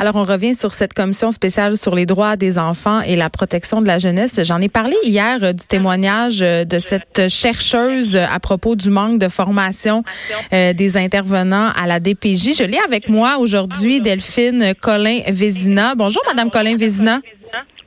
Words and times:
Alors, 0.00 0.14
on 0.14 0.22
revient 0.22 0.54
sur 0.54 0.72
cette 0.72 0.94
commission 0.94 1.32
spéciale 1.32 1.76
sur 1.76 1.96
les 1.96 2.06
droits 2.06 2.36
des 2.36 2.56
enfants 2.56 3.00
et 3.00 3.16
la 3.16 3.30
protection 3.30 3.82
de 3.82 3.88
la 3.88 3.98
jeunesse. 3.98 4.38
J'en 4.44 4.60
ai 4.60 4.68
parlé 4.68 4.94
hier 5.02 5.42
euh, 5.42 5.52
du 5.52 5.66
témoignage 5.66 6.38
euh, 6.40 6.64
de 6.64 6.78
cette 6.78 7.28
chercheuse 7.28 8.14
à 8.14 8.38
propos 8.38 8.76
du 8.76 8.90
manque 8.90 9.18
de 9.18 9.26
formation 9.26 10.04
euh, 10.52 10.72
des 10.72 10.96
intervenants 10.96 11.72
à 11.74 11.88
la 11.88 11.98
DPJ. 11.98 12.56
Je 12.56 12.62
l'ai 12.62 12.78
avec 12.78 13.08
moi 13.08 13.38
aujourd'hui, 13.38 14.00
Delphine 14.00 14.72
Colin-Vézina. 14.80 15.96
Bonjour, 15.96 16.22
Madame 16.28 16.50
Colin-Vézina. 16.50 17.20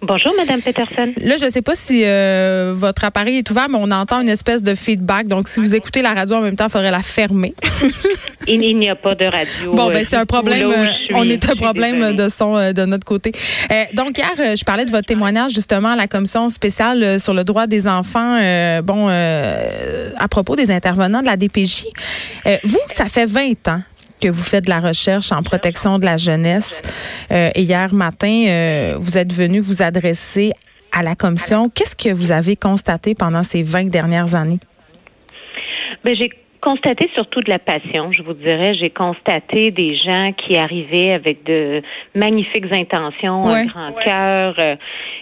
Bonjour, 0.03 0.33
Madame 0.35 0.61
Peterson. 0.61 1.13
Là, 1.17 1.37
je 1.37 1.45
ne 1.45 1.49
sais 1.51 1.61
pas 1.61 1.75
si 1.75 2.01
euh, 2.03 2.73
votre 2.75 3.03
appareil 3.03 3.37
est 3.37 3.51
ouvert, 3.51 3.69
mais 3.69 3.77
on 3.79 3.91
entend 3.91 4.19
une 4.21 4.29
espèce 4.29 4.63
de 4.63 4.73
feedback. 4.73 5.27
Donc, 5.27 5.47
si 5.47 5.59
vous 5.59 5.75
écoutez 5.75 6.01
la 6.01 6.13
radio 6.13 6.37
en 6.37 6.41
même 6.41 6.55
temps, 6.55 6.65
il 6.65 6.71
faudrait 6.71 6.89
la 6.89 7.03
fermer. 7.03 7.53
il 8.47 8.59
n'y 8.79 8.89
a 8.89 8.95
pas 8.95 9.13
de 9.13 9.25
radio. 9.25 9.75
Bon, 9.75 9.89
ben 9.89 10.03
c'est 10.07 10.17
un 10.17 10.25
problème. 10.25 10.71
Euh, 10.71 10.87
on 11.13 11.29
est 11.29 11.47
un 11.47 11.55
problème 11.55 12.15
de 12.15 12.29
son 12.29 12.57
euh, 12.57 12.73
de 12.73 12.83
notre 12.85 13.05
côté. 13.05 13.31
donc 13.93 14.17
hier, 14.17 14.55
je 14.55 14.63
parlais 14.63 14.85
de 14.85 14.91
votre 14.91 15.05
témoignage 15.05 15.51
justement 15.51 15.89
à 15.89 15.95
la 15.95 16.07
commission 16.07 16.49
spéciale 16.49 17.19
sur 17.19 17.35
le 17.35 17.43
droit 17.43 17.67
des 17.67 17.87
enfants. 17.87 18.39
bon, 18.81 19.07
à 19.07 20.27
propos 20.29 20.55
des 20.55 20.71
intervenants 20.71 21.21
de 21.21 21.27
la 21.27 21.37
DPJ. 21.37 21.85
vous, 22.63 22.79
ça 22.87 23.05
fait 23.05 23.25
20 23.25 23.67
ans 23.67 23.81
que 24.21 24.29
vous 24.29 24.43
faites 24.43 24.65
de 24.65 24.69
la 24.69 24.79
recherche 24.79 25.31
en 25.31 25.43
protection 25.43 25.99
de 25.99 26.05
la 26.05 26.17
jeunesse. 26.17 26.81
Euh, 27.31 27.49
et 27.55 27.61
hier 27.61 27.93
matin, 27.93 28.45
euh, 28.47 28.95
vous 28.99 29.17
êtes 29.17 29.33
venu 29.33 29.59
vous 29.59 29.81
adresser 29.81 30.51
à 30.97 31.03
la 31.03 31.15
commission. 31.15 31.69
Qu'est-ce 31.69 31.95
que 31.95 32.13
vous 32.13 32.31
avez 32.31 32.55
constaté 32.55 33.15
pendant 33.15 33.43
ces 33.43 33.63
20 33.63 33.89
dernières 33.89 34.35
années? 34.35 34.59
Ben, 36.03 36.15
j'ai 36.19 36.29
constaté 36.61 37.09
surtout 37.15 37.41
de 37.41 37.49
la 37.49 37.59
passion, 37.59 38.11
je 38.11 38.21
vous 38.21 38.33
dirais. 38.33 38.73
J'ai 38.75 38.91
constaté 38.91 39.71
des 39.71 39.95
gens 39.95 40.31
qui 40.33 40.57
arrivaient 40.57 41.13
avec 41.13 41.43
de 41.43 41.81
magnifiques 42.13 42.71
intentions, 42.71 43.47
un 43.47 43.65
grand 43.65 43.93
cœur, 43.93 44.55
euh, 44.59 44.75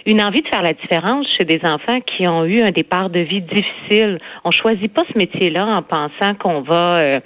une 0.06 0.20
envie 0.20 0.42
de 0.42 0.48
faire 0.48 0.62
la 0.62 0.74
différence 0.74 1.26
chez 1.38 1.44
des 1.44 1.60
enfants 1.64 2.00
qui 2.06 2.28
ont 2.28 2.44
eu 2.44 2.60
un 2.60 2.70
départ 2.70 3.08
de 3.08 3.20
vie 3.20 3.42
difficile. 3.42 4.18
On 4.44 4.50
choisit 4.50 4.92
pas 4.92 5.02
ce 5.12 5.16
métier-là 5.16 5.66
en 5.66 5.82
pensant 5.82 6.34
qu'on 6.34 6.60
va 6.60 7.20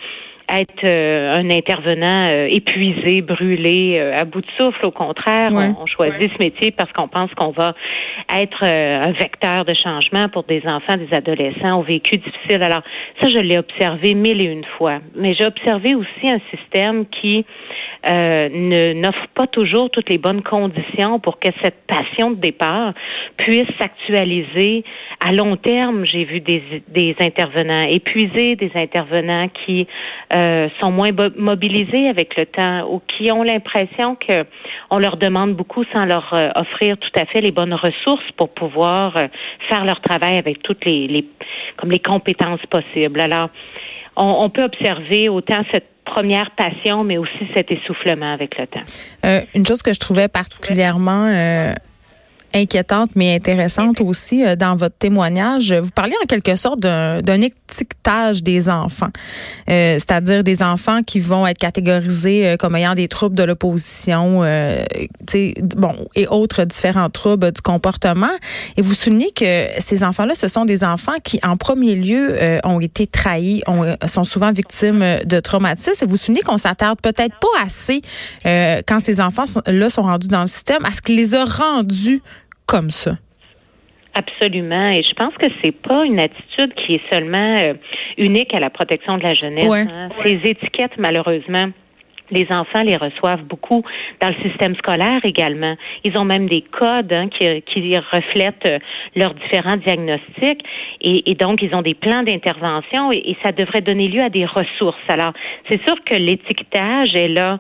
être 0.49 0.85
euh, 0.85 1.35
un 1.35 1.51
intervenant 1.51 2.29
euh, 2.29 2.49
épuisé, 2.51 3.23
brûlé, 3.23 3.99
euh, 3.99 4.17
à 4.17 4.25
bout 4.25 4.41
de 4.41 4.47
souffle. 4.59 4.87
Au 4.87 4.91
contraire, 4.91 5.51
on, 5.53 5.87
choisit 5.87 6.33
ce 6.33 6.39
métier 6.39 6.71
parce 6.71 6.93
qu'on 6.93 7.09
pense 7.09 7.33
qu'on 7.35 7.51
va 7.51 7.75
être 8.35 8.65
un 8.65 9.13
vecteur 9.13 9.65
de 9.65 9.75
changement 9.75 10.29
pour 10.29 10.45
des 10.45 10.63
enfants, 10.67 10.97
des 10.97 11.15
adolescents 11.15 11.79
au 11.79 11.83
vécu 11.83 12.17
difficile. 12.17 12.63
Alors, 12.63 12.83
ça, 13.21 13.29
je 13.29 13.41
l'ai 13.41 13.59
observé 13.59 14.15
mille 14.15 14.41
et 14.41 14.45
une 14.45 14.65
fois. 14.77 14.99
Mais 15.15 15.35
j'ai 15.35 15.47
observé 15.47 15.95
aussi 15.95 16.31
un 16.31 16.41
système 16.51 17.07
qui 17.07 17.45
ne 18.07 18.93
n'offre 18.95 19.27
pas 19.35 19.47
toujours 19.47 19.91
toutes 19.91 20.11
les 20.11 20.19
bonnes 20.19 20.43
conditions 20.43 21.21
pour 21.21 21.39
que 21.39 21.49
cette 21.63 21.87
passion 21.87 22.33
de 22.33 22.37
départ 22.37 22.93
puisse 23.37 23.69
s'actualiser 23.81 24.85
à 25.25 25.33
long 25.33 25.57
terme. 25.57 26.05
J'ai 26.05 26.25
vu 26.25 26.41
des, 26.41 26.83
des 26.89 27.15
intervenants 27.21 27.87
épuisés, 27.89 28.57
des 28.57 28.73
intervenants 28.75 29.49
qui 29.65 29.87
euh, 30.35 30.69
sont 30.81 30.91
moins 30.91 31.11
mobilisés 31.37 32.09
avec 32.09 32.37
le 32.37 32.47
temps 32.47 32.89
ou 32.91 33.01
qui 33.07 33.31
ont 33.31 33.43
l'impression 33.43 34.17
que 34.17 34.45
on 34.91 34.99
leur 34.99 35.17
demande 35.17 35.55
beaucoup 35.55 35.85
sans 35.93 36.07
leur 36.07 36.33
euh, 36.35 36.49
offrir 36.57 36.97
tout 36.99 37.21
à 37.21 37.25
fait 37.27 37.41
les 37.41 37.53
bonnes 37.53 37.75
ressources 37.75 38.25
pour 38.37 38.49
pouvoir 38.49 39.17
euh, 39.17 39.29
faire 39.69 39.85
leur 39.85 40.01
travail 40.01 40.37
avec 40.37 40.63
toutes 40.63 40.85
les, 40.87 41.25
comme 41.77 41.91
les 41.91 42.01
compétences 42.01 42.65
possibles. 42.69 43.21
Alors, 43.21 43.51
on, 44.17 44.25
on 44.25 44.51
peut 44.51 44.65
observer 44.65 45.29
autant 45.29 45.63
cette 45.73 45.89
première 46.05 46.51
passion, 46.53 47.05
mais 47.05 47.17
aussi 47.17 47.49
cet 47.55 47.71
essoufflement 47.71 48.33
avec 48.33 48.59
le 48.59 48.67
temps. 48.67 49.45
une 49.55 49.67
chose 49.67 49.83
que 49.83 49.93
je 49.93 50.01
trouvais 50.01 50.29
particulièrement 50.29 51.27
inquiétante 52.55 53.11
mais 53.15 53.35
intéressante 53.35 54.01
aussi 54.01 54.45
euh, 54.45 54.57
dans 54.57 54.77
votre 54.77 54.97
témoignage. 54.97 55.73
Vous 55.73 55.91
parlez 55.91 56.15
en 56.23 56.27
quelque 56.27 56.57
sorte 56.57 56.81
d'un 56.81 57.41
étiquetage 57.41 58.43
des 58.43 58.69
enfants, 58.69 59.11
euh, 59.69 59.95
c'est-à-dire 59.95 60.45
des 60.45 60.63
enfants 60.63 61.03
qui 61.03 61.19
vont 61.19 61.47
être 61.47 61.59
catégorisés 61.59 62.47
euh, 62.47 62.57
comme 62.57 62.77
ayant 62.77 62.95
des 62.95 63.09
troubles 63.09 63.35
de 63.35 63.43
l'opposition, 63.43 64.43
euh, 64.43 64.85
bon 65.77 65.95
et 66.15 66.27
autres 66.29 66.65
différents 66.65 67.11
troubles 67.11 67.53
du 67.53 67.61
comportement. 67.61 68.31
Et 68.77 68.83
vous 68.83 68.95
soulignez 68.95 69.31
que 69.31 69.67
ces 69.79 70.05
enfants-là, 70.05 70.35
ce 70.35 70.49
sont 70.49 70.65
des 70.65 70.85
enfants 70.85 71.19
qui, 71.23 71.41
en 71.43 71.57
premier 71.57 71.95
lieu, 71.95 72.37
ont 72.65 72.81
été 72.81 73.07
trahis, 73.07 73.63
ont, 73.67 73.97
sont 74.07 74.25
souvent 74.25 74.53
victimes 74.53 75.05
de 75.25 75.41
traumatismes. 75.41 76.05
Et 76.05 76.07
vous 76.07 76.17
soulignez 76.17 76.43
qu'on 76.43 76.59
s'attarde 76.59 77.01
peut-être 77.01 77.35
pas 77.41 77.65
assez 77.65 78.03
quand 78.45 79.01
ces 79.01 79.21
enfants-là 79.21 79.91
sont 79.91 80.03
rendus 80.03 80.29
dans 80.29 80.43
le 80.43 80.47
système 80.47 80.85
à 80.85 80.93
ce 80.93 81.03
qui 81.03 81.17
les 81.17 81.35
a 81.35 81.45
rendus 81.45 82.23
comme 82.67 82.91
ça? 82.91 83.17
Absolument. 84.15 84.87
Et 84.87 85.03
je 85.03 85.13
pense 85.15 85.35
que 85.35 85.47
c'est 85.63 85.73
pas 85.73 86.05
une 86.05 86.21
attitude 86.21 86.73
qui 86.75 86.95
est 86.95 87.13
seulement 87.13 87.57
euh, 87.57 87.75
unique 88.17 88.55
à 88.55 88.61
la 88.61 88.71
protection 88.71 89.19
de 89.19 89.23
la 89.23 89.35
jeunesse. 89.35 89.89
Hein. 89.91 90.09
Ces 90.25 90.41
étiquettes, 90.45 90.97
malheureusement, 90.99 91.71
les 92.31 92.47
enfants 92.51 92.83
les 92.83 92.97
reçoivent 92.97 93.45
beaucoup 93.45 93.83
dans 94.21 94.29
le 94.29 94.49
système 94.49 94.75
scolaire 94.77 95.21
également. 95.25 95.77
Ils 96.05 96.17
ont 96.19 96.25
même 96.25 96.49
des 96.49 96.63
codes 96.63 97.13
hein, 97.13 97.29
qui, 97.29 97.63
qui, 97.63 97.97
reflètent 97.97 98.67
euh, 98.67 98.79
leurs 99.15 99.35
différents 99.35 99.77
diagnostics 99.77 100.65
et, 101.01 101.31
et, 101.31 101.35
donc 101.35 101.63
ils 101.63 101.75
ont 101.77 101.83
des 101.83 101.95
plans 101.95 102.23
d'intervention 102.23 103.13
et, 103.13 103.23
et, 103.31 103.37
ça 103.45 103.53
devrait 103.53 103.83
donner 103.83 104.09
lieu 104.09 104.23
à 104.23 104.31
des 104.31 104.47
ressources. 104.47 104.97
Alors, 105.09 105.33
c'est 105.69 105.81
sûr 105.87 105.97
que 106.05 106.17
l'étiquetage 106.17 107.15
est 107.15 107.29
là 107.29 107.59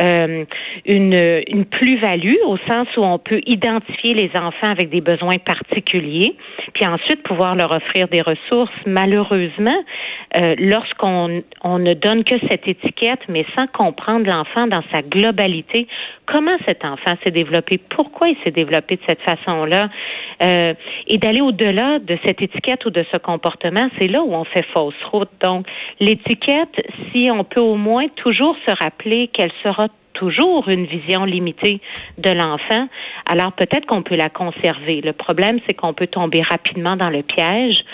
euh, 0.00 0.44
une, 0.84 1.42
une 1.48 1.64
plus-value 1.64 2.36
au 2.46 2.58
sens 2.70 2.86
où 2.96 3.00
on 3.02 3.18
peut 3.18 3.40
identifier 3.46 4.14
les 4.14 4.30
enfants 4.34 4.70
avec 4.70 4.90
des 4.90 5.00
besoins 5.00 5.38
particuliers, 5.38 6.36
puis 6.74 6.86
ensuite 6.86 7.22
pouvoir 7.22 7.54
leur 7.54 7.74
offrir 7.74 8.08
des 8.08 8.20
ressources. 8.20 8.72
Malheureusement, 8.86 9.82
euh, 10.34 10.54
lorsqu'on 10.58 11.42
on 11.62 11.78
ne 11.78 11.94
donne 11.94 12.24
que 12.24 12.36
cette 12.50 12.66
étiquette, 12.66 13.20
mais 13.28 13.44
sans 13.56 13.66
comprendre 13.68 14.26
l'enfant 14.26 14.66
dans 14.66 14.82
sa 14.92 15.02
globalité, 15.02 15.86
comment 16.26 16.56
cet 16.66 16.84
enfant 16.84 17.14
s'est 17.22 17.30
développé, 17.30 17.78
pourquoi 17.78 18.28
il 18.28 18.36
s'est 18.42 18.50
développé 18.50 18.96
de 18.96 19.02
cette 19.08 19.22
façon-là, 19.22 19.88
euh, 20.42 20.74
et 21.06 21.18
d'aller 21.18 21.40
au-delà 21.40 21.98
de 22.00 22.18
cette 22.24 22.42
étiquette 22.42 22.84
ou 22.86 22.90
de 22.90 23.04
ce 23.12 23.16
comportement, 23.16 23.88
c'est 23.98 24.08
là 24.08 24.22
où 24.22 24.34
on 24.34 24.44
fait 24.44 24.66
fausse 24.74 24.94
route. 25.10 25.30
Donc, 25.42 25.66
l'étiquette, 26.00 26.74
si 27.12 27.30
on 27.32 27.44
peut 27.44 27.60
au 27.60 27.76
moins 27.76 28.08
toujours 28.16 28.56
se 28.66 28.74
rappeler 28.82 29.28
qu'elle 29.28 29.52
sera 29.62 29.88
toujours 30.18 30.68
une 30.68 30.86
vision 30.86 31.24
limitée 31.24 31.80
de 32.18 32.30
l'enfant, 32.30 32.88
alors 33.30 33.52
peut-être 33.52 33.86
qu'on 33.86 34.02
peut 34.02 34.16
la 34.16 34.28
conserver. 34.28 35.00
Le 35.02 35.12
problème, 35.12 35.58
c'est 35.66 35.74
qu'on 35.74 35.94
peut 35.94 36.06
tomber 36.06 36.42
rapidement 36.42 36.96
dans 36.96 37.10
le 37.10 37.22
piège 37.22 37.84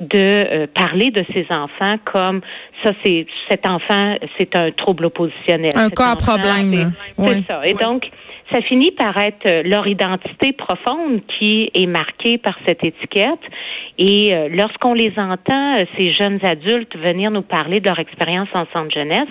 de 0.00 0.18
euh, 0.18 0.66
parler 0.74 1.10
de 1.10 1.24
ces 1.32 1.46
enfants 1.50 1.96
comme 2.04 2.40
ça, 2.82 2.90
c'est 3.04 3.26
cet 3.48 3.66
enfant, 3.66 4.16
c'est 4.38 4.54
un 4.56 4.70
trouble 4.72 5.06
oppositionnel. 5.06 5.70
Un 5.76 5.90
cas 5.90 6.12
à 6.12 6.16
problème. 6.16 6.92
C'est 7.18 7.42
ça. 7.42 7.66
Et 7.66 7.74
donc, 7.74 8.10
ça 8.52 8.60
finit 8.62 8.92
par 8.92 9.16
être 9.18 9.46
euh, 9.46 9.62
leur 9.64 9.86
identité 9.86 10.52
profonde 10.52 11.20
qui 11.38 11.70
est 11.74 11.86
marquée 11.86 12.38
par 12.38 12.56
cette 12.66 12.84
étiquette. 12.84 13.40
Et 13.98 14.34
euh, 14.34 14.48
lorsqu'on 14.50 14.94
les 14.94 15.12
entend, 15.16 15.74
ces 15.96 16.12
jeunes 16.12 16.38
adultes 16.44 16.96
venir 16.96 17.30
nous 17.30 17.42
parler 17.42 17.80
de 17.80 17.88
leur 17.88 17.98
expérience 17.98 18.48
en 18.54 18.66
centre 18.72 18.92
jeunesse, 18.92 19.28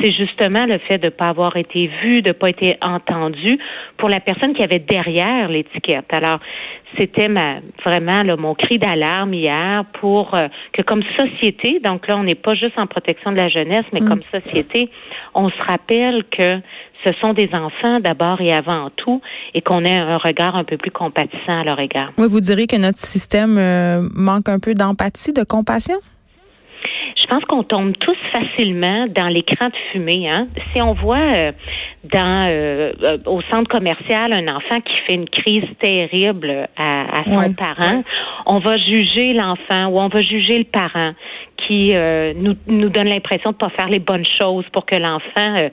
c'est 0.00 0.12
justement 0.12 0.66
le 0.66 0.78
fait 0.78 0.98
de 0.98 1.06
ne 1.06 1.10
pas 1.10 1.26
avoir 1.26 1.56
été 1.56 1.90
vu, 2.02 2.22
de 2.22 2.28
ne 2.28 2.32
pas 2.32 2.50
être 2.50 2.76
entendu 2.82 3.58
pour 3.96 4.08
la 4.08 4.20
personne 4.20 4.54
qui 4.54 4.62
avait 4.62 4.78
derrière 4.78 5.48
l'étiquette. 5.48 6.06
Alors, 6.12 6.38
c'était 6.98 7.28
ma, 7.28 7.60
vraiment 7.84 8.22
là, 8.22 8.36
mon 8.36 8.54
cri 8.54 8.78
d'alarme 8.78 9.34
hier 9.34 9.84
pour 10.00 10.34
euh, 10.34 10.48
que 10.72 10.82
comme 10.82 11.02
société, 11.18 11.80
donc 11.80 12.06
là, 12.08 12.16
on 12.16 12.24
n'est 12.24 12.34
pas 12.34 12.54
juste 12.54 12.78
en 12.78 12.86
protection 12.86 13.32
de 13.32 13.36
la 13.36 13.48
jeunesse, 13.48 13.84
mais 13.92 14.00
mm. 14.00 14.08
comme 14.08 14.20
société, 14.32 14.90
on 15.34 15.48
se 15.48 15.62
rappelle 15.66 16.24
que 16.30 16.60
ce 17.04 17.12
sont 17.20 17.32
des 17.32 17.48
enfants 17.52 18.00
d'abord 18.00 18.40
et 18.40 18.52
avant 18.52 18.90
tout 18.96 19.20
et 19.54 19.60
qu'on 19.60 19.84
ait 19.84 19.96
un 19.96 20.18
regard 20.18 20.56
un 20.56 20.64
peu 20.64 20.76
plus 20.76 20.90
compatissant 20.90 21.60
à 21.60 21.64
leur 21.64 21.78
égard. 21.78 22.12
Oui, 22.18 22.26
vous 22.28 22.40
direz 22.40 22.66
que 22.66 22.76
notre 22.76 22.98
système 22.98 23.58
euh, 23.58 24.08
manque 24.14 24.48
un 24.48 24.58
peu 24.58 24.74
d'empathie, 24.74 25.32
de 25.32 25.44
compassion? 25.44 25.96
Je 27.26 27.34
pense 27.34 27.44
qu'on 27.44 27.64
tombe 27.64 27.92
tous 27.98 28.16
facilement 28.32 29.06
dans 29.08 29.26
l'écran 29.26 29.66
de 29.66 29.74
fumée. 29.90 30.28
Hein? 30.28 30.46
Si 30.72 30.80
on 30.80 30.92
voit 30.92 31.34
euh, 31.34 31.52
dans 32.04 32.46
euh, 32.46 32.92
euh, 33.02 33.18
au 33.26 33.40
centre 33.52 33.68
commercial 33.68 34.32
un 34.32 34.54
enfant 34.54 34.80
qui 34.80 34.94
fait 35.06 35.14
une 35.14 35.28
crise 35.28 35.64
terrible 35.80 36.68
à, 36.76 37.22
son 37.24 37.52
parent, 37.54 38.04
on 38.46 38.58
va 38.60 38.76
juger 38.76 39.32
l'enfant 39.32 39.86
ou 39.86 39.98
on 39.98 40.08
va 40.08 40.22
juger 40.22 40.58
le 40.58 40.64
parent 40.64 41.12
qui 41.66 41.92
nous, 42.36 42.54
nous 42.68 42.88
donne 42.90 43.08
l'impression 43.08 43.50
de 43.50 43.56
pas 43.56 43.70
faire 43.70 43.88
les 43.88 43.98
bonnes 43.98 44.26
choses 44.40 44.64
pour 44.72 44.86
que 44.86 44.94
l'enfant 44.94 45.70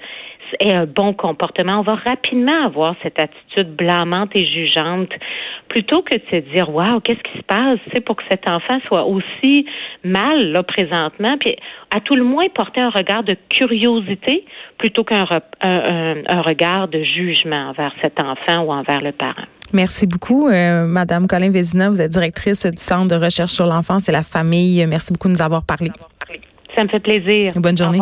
ait 0.60 0.74
un 0.74 0.86
bon 0.86 1.14
comportement, 1.14 1.80
on 1.80 1.82
va 1.82 1.96
rapidement 1.96 2.66
avoir 2.66 2.96
cette 3.04 3.20
attitude 3.20 3.76
blâmante 3.76 4.32
et 4.36 4.46
jugeante 4.46 5.10
plutôt 5.70 6.02
que 6.02 6.16
de 6.16 6.22
se 6.32 6.52
dire 6.52 6.74
waouh, 6.74 7.00
qu'est-ce 7.00 7.24
qui 7.24 7.38
se 7.38 7.44
passe, 7.44 7.80
c'est 7.94 8.02
pour 8.02 8.16
que 8.16 8.24
cet 8.30 8.48
enfant 8.48 8.80
soit 8.88 9.06
aussi 9.06 9.66
mal 10.04 10.52
là 10.52 10.64
présentement, 10.64 11.36
puis 11.40 11.56
à 11.90 12.00
tout 12.00 12.16
le 12.16 12.24
moins 12.24 12.48
porter 12.54 12.82
un 12.82 12.90
regard 12.90 13.24
de 13.24 13.36
curiosité 13.50 14.46
plutôt 14.78 15.04
qu'un 15.04 15.26
un, 15.62 16.42
regard 16.42 16.88
de 16.88 17.04
jugement 17.04 17.70
envers 17.70 17.94
cet 18.02 18.22
enfant 18.22 18.64
ou 18.64 18.72
envers 18.72 19.02
le 19.02 19.12
parent. 19.12 19.46
Merci 19.72 20.06
beaucoup, 20.06 20.48
euh, 20.48 20.86
Madame 20.86 21.26
Colin 21.26 21.50
Vézina. 21.50 21.90
Vous 21.90 22.02
êtes 22.02 22.12
directrice 22.12 22.66
du 22.66 22.78
Centre 22.78 23.18
de 23.18 23.24
recherche 23.24 23.52
sur 23.52 23.66
l'enfance 23.66 24.08
et 24.08 24.12
la 24.12 24.22
famille. 24.22 24.86
Merci 24.86 25.14
beaucoup 25.14 25.28
de 25.30 25.34
nous 25.34 25.42
avoir 25.42 25.66
parlé. 25.66 25.90
Ça 26.76 26.84
me 26.84 26.90
fait 26.90 27.00
plaisir. 27.00 27.52
Bonne 27.56 27.78
journée. 27.78 28.02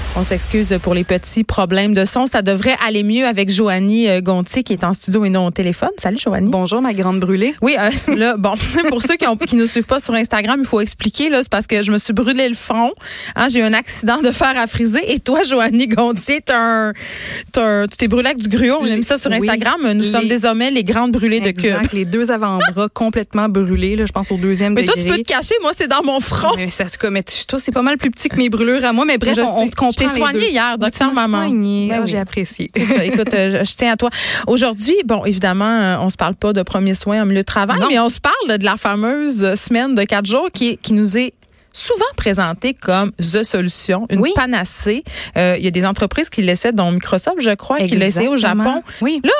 On 0.17 0.25
s'excuse 0.25 0.77
pour 0.83 0.93
les 0.93 1.05
petits 1.05 1.45
problèmes 1.45 1.93
de 1.93 2.03
son. 2.03 2.27
Ça 2.27 2.41
devrait 2.41 2.75
aller 2.85 3.01
mieux 3.01 3.25
avec 3.25 3.49
Joanie 3.49 4.09
euh, 4.09 4.19
Gontier 4.19 4.61
qui 4.61 4.73
est 4.73 4.83
en 4.83 4.93
studio 4.93 5.23
et 5.23 5.29
non 5.29 5.45
au 5.45 5.51
téléphone. 5.51 5.91
Salut 5.97 6.17
Joanie. 6.17 6.49
Bonjour 6.49 6.81
ma 6.81 6.93
grande 6.93 7.21
brûlée. 7.21 7.55
Oui, 7.61 7.77
euh, 7.79 7.89
là 8.17 8.35
bon 8.35 8.53
pour 8.89 9.01
ceux 9.01 9.15
qui 9.15 9.25
ont 9.25 9.37
qui 9.37 9.55
nous 9.55 9.67
suivent 9.67 9.85
pas 9.85 10.01
sur 10.01 10.13
Instagram, 10.13 10.59
il 10.59 10.67
faut 10.67 10.81
expliquer 10.81 11.29
là, 11.29 11.41
c'est 11.41 11.49
parce 11.49 11.65
que 11.65 11.81
je 11.81 11.93
me 11.93 11.97
suis 11.97 12.11
brûlé 12.11 12.49
le 12.49 12.55
front. 12.55 12.91
Hein, 13.37 13.47
j'ai 13.47 13.61
eu 13.61 13.63
un 13.63 13.71
accident 13.71 14.21
de 14.21 14.31
fer 14.31 14.51
à 14.57 14.67
friser 14.67 15.13
et 15.13 15.19
toi 15.19 15.43
Joanie 15.43 15.87
Gontier, 15.87 16.41
un, 16.51 16.91
un, 17.55 17.87
tu 17.87 17.97
t'es 17.97 18.09
brûlé 18.09 18.31
avec 18.31 18.39
du 18.39 18.49
gruau. 18.49 18.79
On 18.81 18.91
a 18.91 18.95
mis 18.97 19.05
ça 19.05 19.17
sur 19.17 19.31
Instagram. 19.31 19.93
Nous 19.93 20.03
sommes 20.03 20.27
désormais 20.27 20.71
les 20.71 20.83
grandes 20.83 21.13
brûlées 21.13 21.39
de 21.39 21.51
cube. 21.51 21.77
Les 21.93 22.03
deux 22.03 22.31
avant-bras 22.31 22.89
complètement 22.93 23.47
brûlés 23.47 23.95
là, 23.95 24.05
je 24.05 24.11
pense 24.11 24.29
au 24.29 24.37
deuxième 24.37 24.73
mais 24.73 24.81
degré. 24.83 24.95
Mais 24.97 25.03
toi 25.03 25.13
tu 25.13 25.17
peux 25.17 25.23
te 25.23 25.33
cacher, 25.33 25.55
moi 25.61 25.71
c'est 25.73 25.87
dans 25.87 26.03
mon 26.03 26.19
front. 26.19 26.51
Mais 26.57 26.69
ça 26.69 26.89
se 26.89 26.97
commet. 26.97 27.23
Toi 27.47 27.59
c'est 27.59 27.71
pas 27.71 27.81
mal 27.81 27.97
plus 27.97 28.11
petit 28.11 28.27
que 28.27 28.35
mes 28.35 28.49
brûlures 28.49 28.83
à 28.83 28.91
moi, 28.91 29.05
mais 29.05 29.17
bref, 29.17 29.39
on, 29.39 29.67
se 29.67 29.73
comprend. 29.73 30.00
T'es 30.07 30.17
soigné 30.17 30.49
hier, 30.51 30.77
docteur 30.77 31.13
maman. 31.13 31.49
Ben 31.49 32.05
J'ai 32.05 32.17
apprécié. 32.17 32.71
C'est 32.75 32.85
ça. 32.85 33.05
Écoute, 33.05 33.33
euh, 33.33 33.63
je 33.63 33.75
tiens 33.75 33.93
à 33.93 33.97
toi. 33.97 34.09
Aujourd'hui, 34.47 34.95
bon, 35.05 35.25
évidemment, 35.25 35.65
euh, 35.65 35.97
on 35.99 36.09
se 36.09 36.17
parle 36.17 36.35
pas 36.35 36.53
de 36.53 36.61
premiers 36.63 36.95
soins 36.95 37.21
en 37.21 37.25
milieu 37.25 37.41
de 37.41 37.45
travail, 37.45 37.79
mais 37.89 37.99
on 37.99 38.09
se 38.09 38.19
parle 38.19 38.57
de 38.57 38.65
la 38.65 38.75
fameuse 38.77 39.55
semaine 39.55 39.95
de 39.95 40.03
quatre 40.03 40.25
jours 40.25 40.49
qui, 40.53 40.77
qui 40.77 40.93
nous 40.93 41.17
est 41.17 41.33
souvent 41.73 42.05
présentée 42.17 42.73
comme 42.73 43.11
the 43.13 43.43
solution, 43.43 44.05
une 44.09 44.23
panacée. 44.35 45.03
Euh, 45.37 45.55
il 45.57 45.63
y 45.63 45.67
a 45.67 45.71
des 45.71 45.85
entreprises 45.85 46.29
qui 46.29 46.41
l'essaient, 46.41 46.73
dont 46.73 46.91
Microsoft, 46.91 47.37
je 47.39 47.51
crois, 47.51 47.77
qui 47.79 47.95
l'essaient 47.95 48.27
au 48.27 48.37
Japon. 48.37 48.83
Oui. 49.01 49.21
Là, 49.23 49.31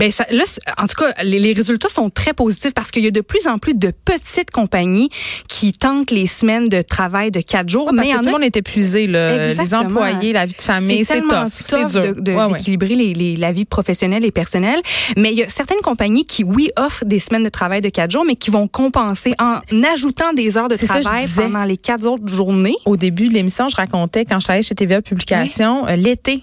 ben 0.00 0.10
ça, 0.10 0.24
là, 0.30 0.44
en 0.78 0.86
tout 0.86 0.94
cas, 0.96 1.12
les, 1.22 1.52
résultats 1.52 1.90
sont 1.90 2.08
très 2.08 2.32
positifs 2.32 2.72
parce 2.72 2.90
qu'il 2.90 3.04
y 3.04 3.06
a 3.06 3.10
de 3.10 3.20
plus 3.20 3.46
en 3.46 3.58
plus 3.58 3.74
de 3.74 3.90
petites 3.90 4.50
compagnies 4.50 5.10
qui 5.46 5.74
tentent 5.74 6.10
les 6.10 6.26
semaines 6.26 6.64
de 6.64 6.80
travail 6.80 7.30
de 7.30 7.42
quatre 7.42 7.68
jours. 7.68 7.92
mais 7.92 8.10
que 8.10 8.16
tout 8.16 8.24
le 8.24 8.30
monde 8.30 8.42
est 8.42 8.56
épuisé, 8.56 9.06
les 9.06 9.74
employés, 9.74 10.32
la 10.32 10.46
vie 10.46 10.54
de 10.54 10.62
famille, 10.62 11.04
c'est 11.04 11.20
tough. 11.20 11.52
C'est 11.66 11.86
dur. 11.88 12.14
d'équilibrer 12.14 12.94
de, 12.96 13.18
les, 13.18 13.36
la 13.36 13.52
vie 13.52 13.66
professionnelle 13.66 14.24
et 14.24 14.30
personnelle. 14.30 14.80
Mais 15.18 15.32
il 15.32 15.36
y 15.36 15.42
a 15.42 15.50
certaines 15.50 15.80
compagnies 15.82 16.24
qui, 16.24 16.44
oui, 16.44 16.70
offrent 16.78 17.04
des 17.04 17.18
semaines 17.18 17.44
de 17.44 17.50
travail 17.50 17.82
de 17.82 17.90
quatre 17.90 18.10
jours, 18.10 18.24
mais 18.24 18.36
qui 18.36 18.50
vont 18.50 18.68
compenser 18.68 19.34
en 19.38 19.60
ajoutant 19.92 20.32
des 20.32 20.56
heures 20.56 20.68
de 20.68 20.76
travail 20.76 21.26
pendant 21.36 21.64
les 21.64 21.76
quatre 21.76 22.06
autres 22.06 22.26
journées. 22.26 22.76
Au 22.86 22.96
début 22.96 23.28
de 23.28 23.34
l'émission, 23.34 23.68
je 23.68 23.76
racontais 23.76 24.24
quand 24.24 24.40
je 24.40 24.44
travaillais 24.44 24.62
chez 24.62 24.74
TVA 24.74 25.02
Publication, 25.02 25.86
euh, 25.86 25.96
l'été, 25.96 26.42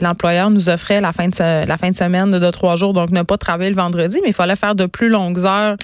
l'employeur 0.00 0.50
nous 0.50 0.68
offrait 0.68 1.00
la 1.00 1.12
fin 1.12 1.28
de, 1.28 1.66
la 1.66 1.76
fin 1.76 1.90
de 1.90 1.96
semaine 1.96 2.30
de, 2.30 2.50
trois 2.50 2.76
jours, 2.76 2.92
donc 2.92 3.10
ne 3.10 3.22
pas 3.22 3.38
travailler 3.38 3.70
le 3.70 3.76
vendredi, 3.76 4.18
mais 4.22 4.30
il 4.30 4.34
fallait 4.34 4.56
faire 4.56 4.74
de 4.74 4.86
plus 4.86 5.08
longues 5.08 5.44
heures 5.46 5.76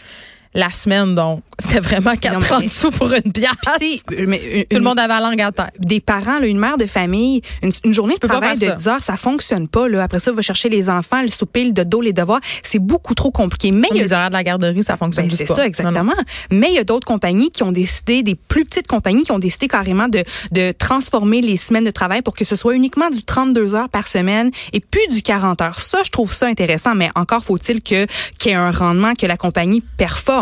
la 0.53 0.71
semaine, 0.73 1.15
donc 1.15 1.43
c'était 1.61 1.81
vraiment 1.81 2.17
40 2.17 2.69
sous 2.69 2.91
pour 2.91 3.13
une 3.13 3.33
pièce. 3.33 4.03
Mais, 4.27 4.67
Tout 4.69 4.79
le 4.79 4.83
monde 4.83 4.99
avait 4.99 5.09
la 5.09 5.21
langue 5.21 5.41
à 5.41 5.53
terre. 5.53 5.71
Des 5.79 6.01
parents, 6.01 6.39
là, 6.39 6.47
une 6.47 6.59
mère 6.59 6.77
de 6.77 6.87
famille, 6.87 7.43
une, 7.63 7.93
journée 7.93 8.15
de 8.21 8.27
travail 8.27 8.59
de 8.59 8.75
10 8.75 8.89
heures, 8.89 9.03
ça 9.03 9.17
fonctionne 9.17 9.69
pas. 9.69 9.87
Là. 9.89 10.03
Après 10.03 10.19
ça, 10.19 10.33
va 10.33 10.43
chercher 10.43 10.69
les 10.69 10.89
enfants, 10.89 11.23
le 11.23 11.29
souper, 11.29 11.65
le 11.65 11.73
dodo, 11.73 12.01
les 12.01 12.13
devoirs. 12.13 12.41
C'est 12.63 12.79
beaucoup 12.79 13.15
trop 13.15 13.31
compliqué. 13.31 13.71
Mais 13.71 13.89
les 13.93 14.13
horaires 14.13 14.31
de 14.31 14.35
la 14.35 14.43
garderie, 14.43 14.83
ça 14.83 14.97
fonctionne 14.97 15.29
ben, 15.29 15.37
C'est 15.37 15.47
ça, 15.47 15.67
exactement. 15.67 16.15
Mais 16.51 16.69
il 16.71 16.75
y 16.75 16.79
a 16.79 16.85
d'autres 16.85 17.07
compagnies 17.07 17.51
qui 17.51 17.63
ont 17.63 17.73
décidé, 17.73 18.23
des 18.23 18.35
plus 18.35 18.65
petites 18.65 18.87
compagnies 18.87 19.23
qui 19.23 19.33
ont 19.33 19.39
décidé 19.39 19.69
carrément 19.69 20.09
de, 20.09 20.25
de 20.51 20.73
transformer 20.73 21.43
les 21.43 21.57
semaines 21.57 21.85
de 21.85 21.91
travail 21.91 22.23
pour 22.23 22.35
que 22.35 22.45
ce 22.45 22.57
soit 22.57 22.75
uniquement 22.75 23.11
du 23.11 23.23
32 23.23 23.75
heures 23.75 23.89
par 23.89 24.07
semaine 24.07 24.51
et 24.73 24.81
plus 24.81 25.07
du 25.09 25.23
40 25.23 25.61
heures. 25.63 25.81
Ça, 25.81 25.99
je 26.05 26.11
trouve 26.11 26.33
ça 26.33 26.47
intéressant, 26.47 26.95
mais 26.95 27.11
encore 27.15 27.45
faut-il 27.45 27.83
que 27.83 28.07
qu'il 28.39 28.53
y 28.53 28.55
ait 28.55 28.59
un 28.59 28.71
rendement, 28.71 29.15
que 29.15 29.27
la 29.27 29.37
compagnie 29.37 29.83
performe 29.97 30.40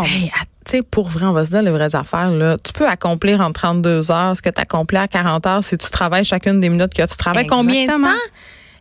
pour 0.91 1.09
vrai, 1.09 1.25
on 1.25 1.33
va 1.33 1.43
se 1.43 1.49
dire 1.49 1.61
les 1.61 1.71
vraies 1.71 1.95
affaires. 1.95 2.31
Là. 2.31 2.57
Tu 2.63 2.73
peux 2.73 2.87
accomplir 2.87 3.41
en 3.41 3.51
32 3.51 4.11
heures 4.11 4.35
ce 4.35 4.41
que 4.41 4.49
tu 4.49 4.61
accomplis 4.61 4.97
à 4.97 5.07
40 5.07 5.47
heures 5.47 5.63
si 5.63 5.77
tu 5.77 5.89
travailles 5.89 6.23
chacune 6.25 6.59
des 6.59 6.69
minutes 6.69 6.93
que 6.93 7.07
tu 7.07 7.17
travailles. 7.17 7.47
Combien 7.47 7.85
de 7.85 7.91
temps 7.91 8.09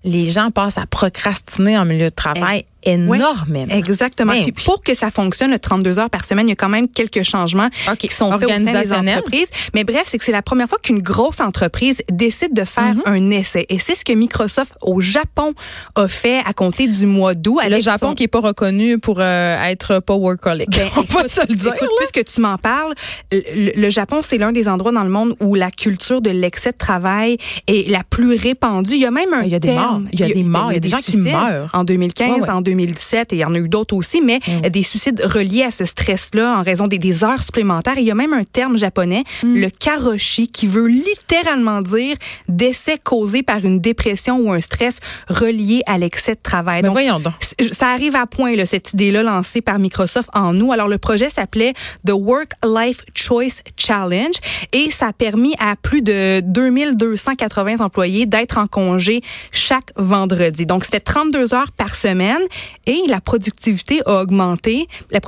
les 0.05 0.27
gens 0.27 0.51
passent 0.51 0.79
à 0.79 0.87
procrastiner 0.87 1.79
en 1.79 1.85
milieu 1.85 2.11
de 2.11 2.15
travail? 2.15 2.65
Énormément. 2.83 3.75
exactement. 3.75 4.33
Ben 4.33 4.53
pour 4.65 4.83
que 4.83 4.95
ça 4.95 5.11
fonctionne, 5.11 5.51
le 5.51 5.59
32 5.59 5.99
heures 5.99 6.11
par 6.11 6.25
semaine, 6.25 6.47
il 6.47 6.51
y 6.51 6.53
a 6.53 6.57
quand 6.57 6.69
même 6.69 6.89
quelques 6.89 7.23
changements 7.23 7.69
qui 7.99 8.09
sont 8.09 8.37
faits 8.39 8.49
au 8.49 8.65
sein 8.65 8.81
des 8.81 8.93
entreprises. 8.93 9.49
Mais 9.75 9.85
bref, 9.85 10.03
c'est 10.07 10.19
que 10.19 10.25
c'est 10.25 10.33
la 10.33 10.43
première 10.43 10.69
fois 10.69 10.79
qu'une 10.83 11.01
grosse 11.01 11.41
entreprise 11.41 12.03
décide 12.11 12.55
de 12.55 12.65
faire 12.65 12.95
mhm. 12.95 13.03
un 13.07 13.31
essai. 13.31 13.67
Et 13.69 13.79
c'est 13.79 13.95
ce 13.95 14.05
que 14.05 14.13
Microsoft 14.13 14.73
au 14.83 15.01
Japon 15.01 15.55
a 15.95 16.09
fait 16.09 16.41
à 16.45 16.53
compter 16.53 16.87
du 16.87 17.07
mois 17.07 17.35
d'août. 17.35 17.61
Le 17.69 17.81
Japon 17.81 18.15
qui 18.15 18.25
est 18.25 18.29
pas 18.29 18.41
reconnu 18.41 18.99
pour 18.99 19.21
euh, 19.21 19.63
être 19.65 20.01
pas 20.01 20.15
workaholic. 20.15 20.71
Ben, 20.71 20.89
On 20.97 21.03
va 21.03 21.29
se 21.29 21.41
le 21.49 21.55
dire. 21.55 21.75
Écoute, 21.75 21.91
puisque 21.99 22.25
tu 22.25 22.41
m'en 22.41 22.59
parles, 22.59 22.95
le, 23.33 23.91
Japon, 23.91 24.21
c'est 24.23 24.39
l'un 24.39 24.53
des 24.53 24.69
endroits 24.69 24.93
dans 24.93 25.05
le 25.05 25.11
monde 25.11 25.35
où 25.41 25.55
la 25.55 25.71
culture 25.71 26.21
de 26.21 26.31
l'excès 26.31 26.73
de 26.73 26.77
travail 26.77 27.39
est 27.67 27.89
la 27.89 28.03
plus 28.05 28.35
répandue. 28.35 28.95
Il 28.95 29.01
y 29.01 29.07
a 29.07 29.11
même 29.11 29.33
un 29.33 29.43
Il 29.43 29.51
y 29.51 29.55
a 29.55 29.59
des 29.59 29.73
morts. 29.73 30.01
Il 30.13 30.21
y 30.21 30.23
a 30.23 30.29
des 30.29 30.45
morts. 30.45 30.71
Il 30.71 30.75
y 30.75 30.77
a 30.77 30.81
des, 30.81 30.89
gens 30.89 30.99
qui 30.99 31.19
meurent. 31.19 31.71
En 31.73 31.85
2015, 31.85 32.49
en 32.49 32.61
2017 32.69 33.33
et 33.33 33.37
il 33.37 33.39
y 33.41 33.45
en 33.45 33.55
a 33.55 33.59
eu 33.59 33.69
d'autres 33.69 33.95
aussi, 33.95 34.21
mais 34.21 34.41
mm. 34.47 34.69
des 34.69 34.83
suicides 34.83 35.23
reliés 35.25 35.63
à 35.63 35.71
ce 35.71 35.85
stress-là 35.85 36.59
en 36.59 36.63
raison 36.63 36.87
des, 36.87 36.99
des, 36.99 37.25
heures 37.25 37.43
supplémentaires. 37.43 37.95
il 37.97 38.05
y 38.05 38.11
a 38.11 38.15
même 38.15 38.33
un 38.33 38.45
terme 38.45 38.77
japonais, 38.77 39.25
mm. 39.43 39.55
le 39.57 39.71
karoshi, 39.71 40.49
qui 40.49 40.67
veut 40.67 40.87
littéralement 40.87 41.81
dire 41.81 42.17
décès 42.49 42.99
causé 43.03 43.43
par 43.43 43.65
une 43.65 43.81
dépression 43.81 44.39
ou 44.39 44.53
un 44.53 44.61
stress 44.61 45.01
relié 45.29 45.83
à 45.87 45.99
l'excès 45.99 46.35
de 46.35 46.41
travail. 46.43 46.83
Mais 46.83 46.89
voyons 46.89 47.21
donc. 47.21 47.35
Ça 47.73 47.89
arrive 47.89 48.15
à 48.15 48.27
point, 48.27 48.55
là, 48.55 48.67
cette 48.67 48.93
idée-là 48.93 49.23
lancée 49.23 49.61
par 49.61 49.79
Microsoft 49.79 50.29
en 50.35 50.53
nous. 50.53 50.73
Alors, 50.73 50.89
le 50.89 50.99
projet 50.99 51.31
s'appelait 51.31 51.73
The 52.07 52.13
Work 52.13 52.53
Life 52.65 53.03
Choice 53.15 53.63
Challenge 53.77 54.35
et 54.73 54.91
ça 54.91 55.09
a 55.09 55.13
permis 55.13 55.55
à 55.59 55.75
plus 55.77 56.03
de 56.03 56.41
2280 56.41 57.81
employés 57.81 58.27
d'être 58.27 58.59
en 58.59 58.67
congé 58.67 59.23
chaque 59.51 59.91
vendredi. 59.97 60.67
Donc, 60.67 60.85
c'était 60.85 61.01
32 61.01 61.55
heures 61.55 61.73
par 61.73 61.95
semaine 61.95 62.43
et 62.87 63.03
la 63.09 63.21
productivité 63.21 64.01
a 64.07 64.23
augmenté. 64.23 64.89
La, 65.11 65.21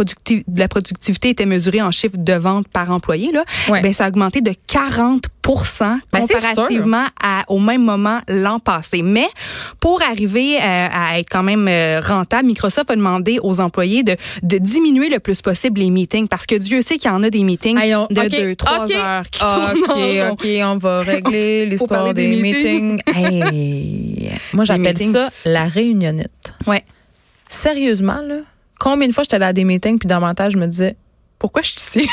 la 0.56 0.68
productivité 0.68 1.30
était 1.30 1.46
mesurée 1.46 1.82
en 1.82 1.90
chiffre 1.90 2.16
de 2.16 2.32
vente 2.32 2.68
par 2.68 2.90
employé. 2.90 3.32
Là. 3.32 3.44
Ben, 3.68 3.92
ça 3.92 4.06
a 4.06 4.08
augmenté 4.08 4.40
de 4.40 4.54
40 4.66 5.26
ben, 6.12 6.20
comparativement 6.20 7.04
à, 7.22 7.44
au 7.48 7.58
même 7.58 7.82
moment 7.82 8.20
l'an 8.28 8.58
passé. 8.58 9.02
Mais 9.02 9.28
pour 9.80 10.02
arriver 10.02 10.56
euh, 10.56 10.60
à 10.62 11.18
être 11.18 11.28
quand 11.30 11.42
même 11.42 11.66
euh, 11.68 12.00
rentable, 12.00 12.46
Microsoft 12.46 12.90
a 12.90 12.96
demandé 12.96 13.38
aux 13.42 13.60
employés 13.60 14.02
de, 14.02 14.16
de 14.42 14.58
diminuer 14.58 15.08
le 15.08 15.18
plus 15.18 15.42
possible 15.42 15.80
les 15.80 15.90
meetings 15.90 16.28
parce 16.28 16.46
que 16.46 16.54
Dieu 16.54 16.82
sait 16.82 16.98
qu'il 16.98 17.10
y 17.10 17.14
en 17.14 17.22
a 17.22 17.30
des 17.30 17.44
meetings 17.44 17.78
de 17.78 18.28
2 18.28 18.56
trois 18.56 18.90
heures 18.92 19.24
qui 19.30 19.42
OK, 20.30 20.32
OK, 20.32 20.46
on 20.64 20.76
va 20.76 21.00
régler 21.00 21.66
l'histoire 21.66 22.12
des, 22.14 22.28
meetings. 22.28 23.00
Moi, 24.52 24.64
j'appelle 24.64 24.98
ça 24.98 25.28
la 25.46 25.64
réunionnette. 25.64 26.54
Ouais. 26.66 26.82
Sérieusement, 27.50 28.20
là, 28.22 28.36
combien 28.78 29.08
de 29.08 29.12
fois 29.12 29.24
j'étais 29.24 29.36
allée 29.36 29.44
à 29.46 29.52
des 29.52 29.64
meetings 29.64 29.98
puis 29.98 30.08
tête, 30.08 30.50
je 30.50 30.56
me 30.56 30.66
disais 30.66 30.96
pourquoi 31.40 31.62
je 31.62 31.70
suis 31.70 31.80
ici? 31.80 32.08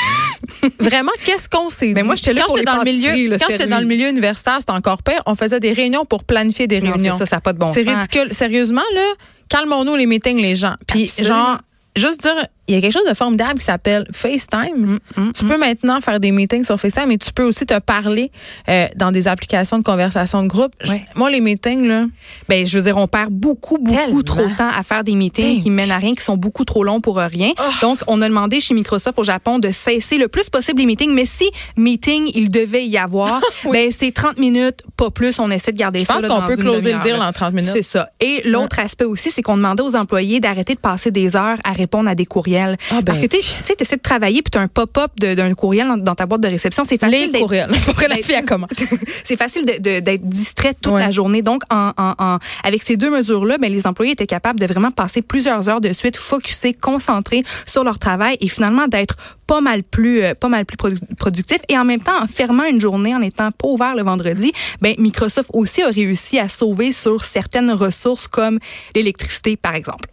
Vraiment, 0.80 1.12
qu'est-ce 1.24 1.48
qu'on 1.50 1.68
s'est 1.68 1.88
dit? 1.88 1.94
Mais 1.94 2.02
moi, 2.02 2.16
j'étais 2.16 2.32
là 2.32 2.44
quand 2.48 2.60
dans 2.64 2.78
le 2.78 2.84
milieu, 2.84 3.36
Quand 3.38 3.46
j'étais 3.50 3.66
dans 3.66 3.78
le 3.78 3.86
milieu 3.86 4.08
universitaire, 4.08 4.56
c'était 4.58 4.72
encore 4.72 5.02
pire. 5.02 5.22
On 5.26 5.34
faisait 5.34 5.60
des 5.60 5.72
réunions 5.72 6.04
pour 6.06 6.24
planifier 6.24 6.66
des 6.66 6.78
réunions. 6.78 7.16
ça, 7.16 7.26
ça 7.26 7.40
pas 7.40 7.52
de 7.52 7.58
bon 7.58 7.68
C'est 7.72 7.82
ridicule. 7.82 8.32
Sérieusement, 8.32 8.82
là, 8.94 9.06
calmons-nous 9.48 9.94
les 9.96 10.06
meetings, 10.06 10.40
les 10.40 10.56
gens. 10.56 10.74
Puis, 10.86 11.12
genre, 11.22 11.58
juste 11.94 12.22
dire, 12.22 12.46
il 12.68 12.74
y 12.74 12.78
a 12.78 12.80
quelque 12.82 12.92
chose 12.92 13.08
de 13.08 13.14
formidable 13.14 13.58
qui 13.58 13.64
s'appelle 13.64 14.06
FaceTime. 14.12 14.76
Mm, 14.76 14.98
mm, 15.16 15.32
tu 15.32 15.44
peux 15.44 15.56
mm. 15.56 15.60
maintenant 15.60 16.00
faire 16.00 16.20
des 16.20 16.30
meetings 16.30 16.64
sur 16.64 16.78
FaceTime 16.78 17.10
et 17.10 17.18
tu 17.18 17.32
peux 17.32 17.44
aussi 17.44 17.64
te 17.64 17.78
parler 17.78 18.30
euh, 18.68 18.86
dans 18.94 19.10
des 19.10 19.26
applications 19.26 19.78
de 19.78 19.82
conversation 19.82 20.42
de 20.42 20.48
groupe. 20.48 20.72
Moi, 21.16 21.30
les 21.30 21.40
meetings, 21.40 21.86
là. 21.88 22.04
Ben, 22.48 22.66
je 22.66 22.76
veux 22.76 22.84
dire, 22.84 22.96
on 22.98 23.08
perd 23.08 23.30
beaucoup, 23.30 23.78
beaucoup 23.78 24.22
trop 24.22 24.46
de 24.46 24.54
temps 24.54 24.68
à 24.68 24.82
faire 24.82 25.02
des 25.02 25.14
meetings 25.14 25.56
ben 25.56 25.62
qui 25.62 25.70
mènent 25.70 25.90
à 25.90 25.96
rien, 25.96 26.14
qui 26.14 26.22
sont 26.22 26.36
beaucoup 26.36 26.64
trop 26.64 26.84
longs 26.84 27.00
pour 27.00 27.16
rien. 27.16 27.50
Oh. 27.58 27.62
Donc, 27.80 28.00
on 28.06 28.20
a 28.20 28.28
demandé 28.28 28.60
chez 28.60 28.74
Microsoft 28.74 29.18
au 29.18 29.24
Japon 29.24 29.58
de 29.58 29.70
cesser 29.70 30.18
le 30.18 30.28
plus 30.28 30.50
possible 30.50 30.80
les 30.80 30.86
meetings. 30.86 31.12
Mais 31.12 31.26
si 31.26 31.50
meeting, 31.76 32.30
il 32.34 32.50
devait 32.50 32.86
y 32.86 32.98
avoir, 32.98 33.40
ben, 33.64 33.90
c'est 33.90 34.12
30 34.12 34.38
minutes 34.38 34.82
pas 34.96 35.10
plus. 35.10 35.38
On 35.38 35.50
essaie 35.50 35.72
de 35.72 35.78
garder 35.78 36.00
Je 36.00 36.04
ça. 36.04 36.14
pense 36.14 36.22
là, 36.22 36.28
qu'on 36.28 36.46
peut 36.46 36.56
closer 36.56 36.92
le 36.92 37.00
deal 37.00 37.16
en 37.16 37.32
30 37.32 37.54
minutes. 37.54 37.70
C'est 37.72 37.82
ça. 37.82 38.10
Et 38.20 38.42
l'autre 38.44 38.78
aspect 38.78 39.04
aussi, 39.04 39.30
c'est 39.30 39.42
qu'on 39.42 39.56
demandait 39.56 39.82
aux 39.82 39.96
employés 39.96 40.40
d'arrêter 40.40 40.74
de 40.74 40.80
passer 40.80 41.10
des 41.10 41.34
heures 41.34 41.56
à 41.64 41.72
répondre 41.72 42.10
à 42.10 42.14
des 42.14 42.26
courriels. 42.26 42.57
Ah, 42.90 42.96
ben. 42.96 43.04
Parce 43.04 43.18
que 43.20 43.26
tu 43.26 43.36
sais, 43.42 43.74
tu 43.76 43.82
essaies 43.82 43.96
de 43.96 44.02
travailler 44.02 44.42
puis 44.42 44.50
tu 44.50 44.58
as 44.58 44.60
un 44.60 44.68
pop-up 44.68 45.12
d'un 45.18 45.54
courriel 45.54 45.86
dans, 45.88 45.96
dans 45.96 46.14
ta 46.14 46.26
boîte 46.26 46.40
de 46.42 46.48
réception. 46.48 46.84
C'est 46.88 46.98
facile 46.98 47.30
Les 47.32 47.40
courriels. 47.40 47.70
C'est 49.24 49.36
facile 49.36 49.64
d'être 49.64 50.22
distrait 50.22 50.74
toute 50.74 50.92
Ouais. 50.94 51.00
la 51.00 51.10
journée. 51.10 51.42
Donc, 51.42 51.62
en, 51.70 51.92
en- 51.96 52.14
en- 52.18 52.38
avec 52.64 52.82
ces 52.82 52.96
deux 52.96 53.10
mesures-là, 53.10 53.58
ben, 53.58 53.70
les 53.72 53.86
employés 53.86 54.12
étaient 54.12 54.26
capables 54.26 54.58
de 54.60 54.66
vraiment 54.66 54.90
passer 54.90 55.22
plusieurs 55.22 55.68
heures 55.68 55.80
de 55.80 55.92
suite, 55.92 56.16
focusés, 56.16 56.72
concentrés 56.72 57.42
sur 57.66 57.84
leur 57.84 57.98
travail 57.98 58.36
et 58.40 58.48
finalement 58.48 58.86
d'être 58.86 59.16
pas 59.46 59.60
mal 59.60 59.82
plus, 59.82 60.22
euh, 60.22 60.34
pas 60.34 60.48
mal 60.48 60.64
plus 60.66 60.76
produ- 60.76 61.14
productifs. 61.18 61.60
Et 61.68 61.76
en 61.78 61.84
même 61.84 62.00
temps, 62.00 62.22
en 62.22 62.26
fermant 62.26 62.64
une 62.64 62.80
journée, 62.80 63.14
en 63.14 63.22
étant 63.22 63.50
pas 63.50 63.68
ouvert 63.68 63.94
le 63.94 64.02
vendredi, 64.02 64.52
ben, 64.80 64.94
Microsoft 64.98 65.50
aussi 65.52 65.82
a 65.82 65.88
réussi 65.88 66.38
à 66.38 66.48
sauver 66.48 66.92
sur 66.92 67.24
certaines 67.24 67.70
ressources 67.70 68.28
comme 68.28 68.58
l'électricité, 68.94 69.56
par 69.56 69.74
exemple. 69.74 70.04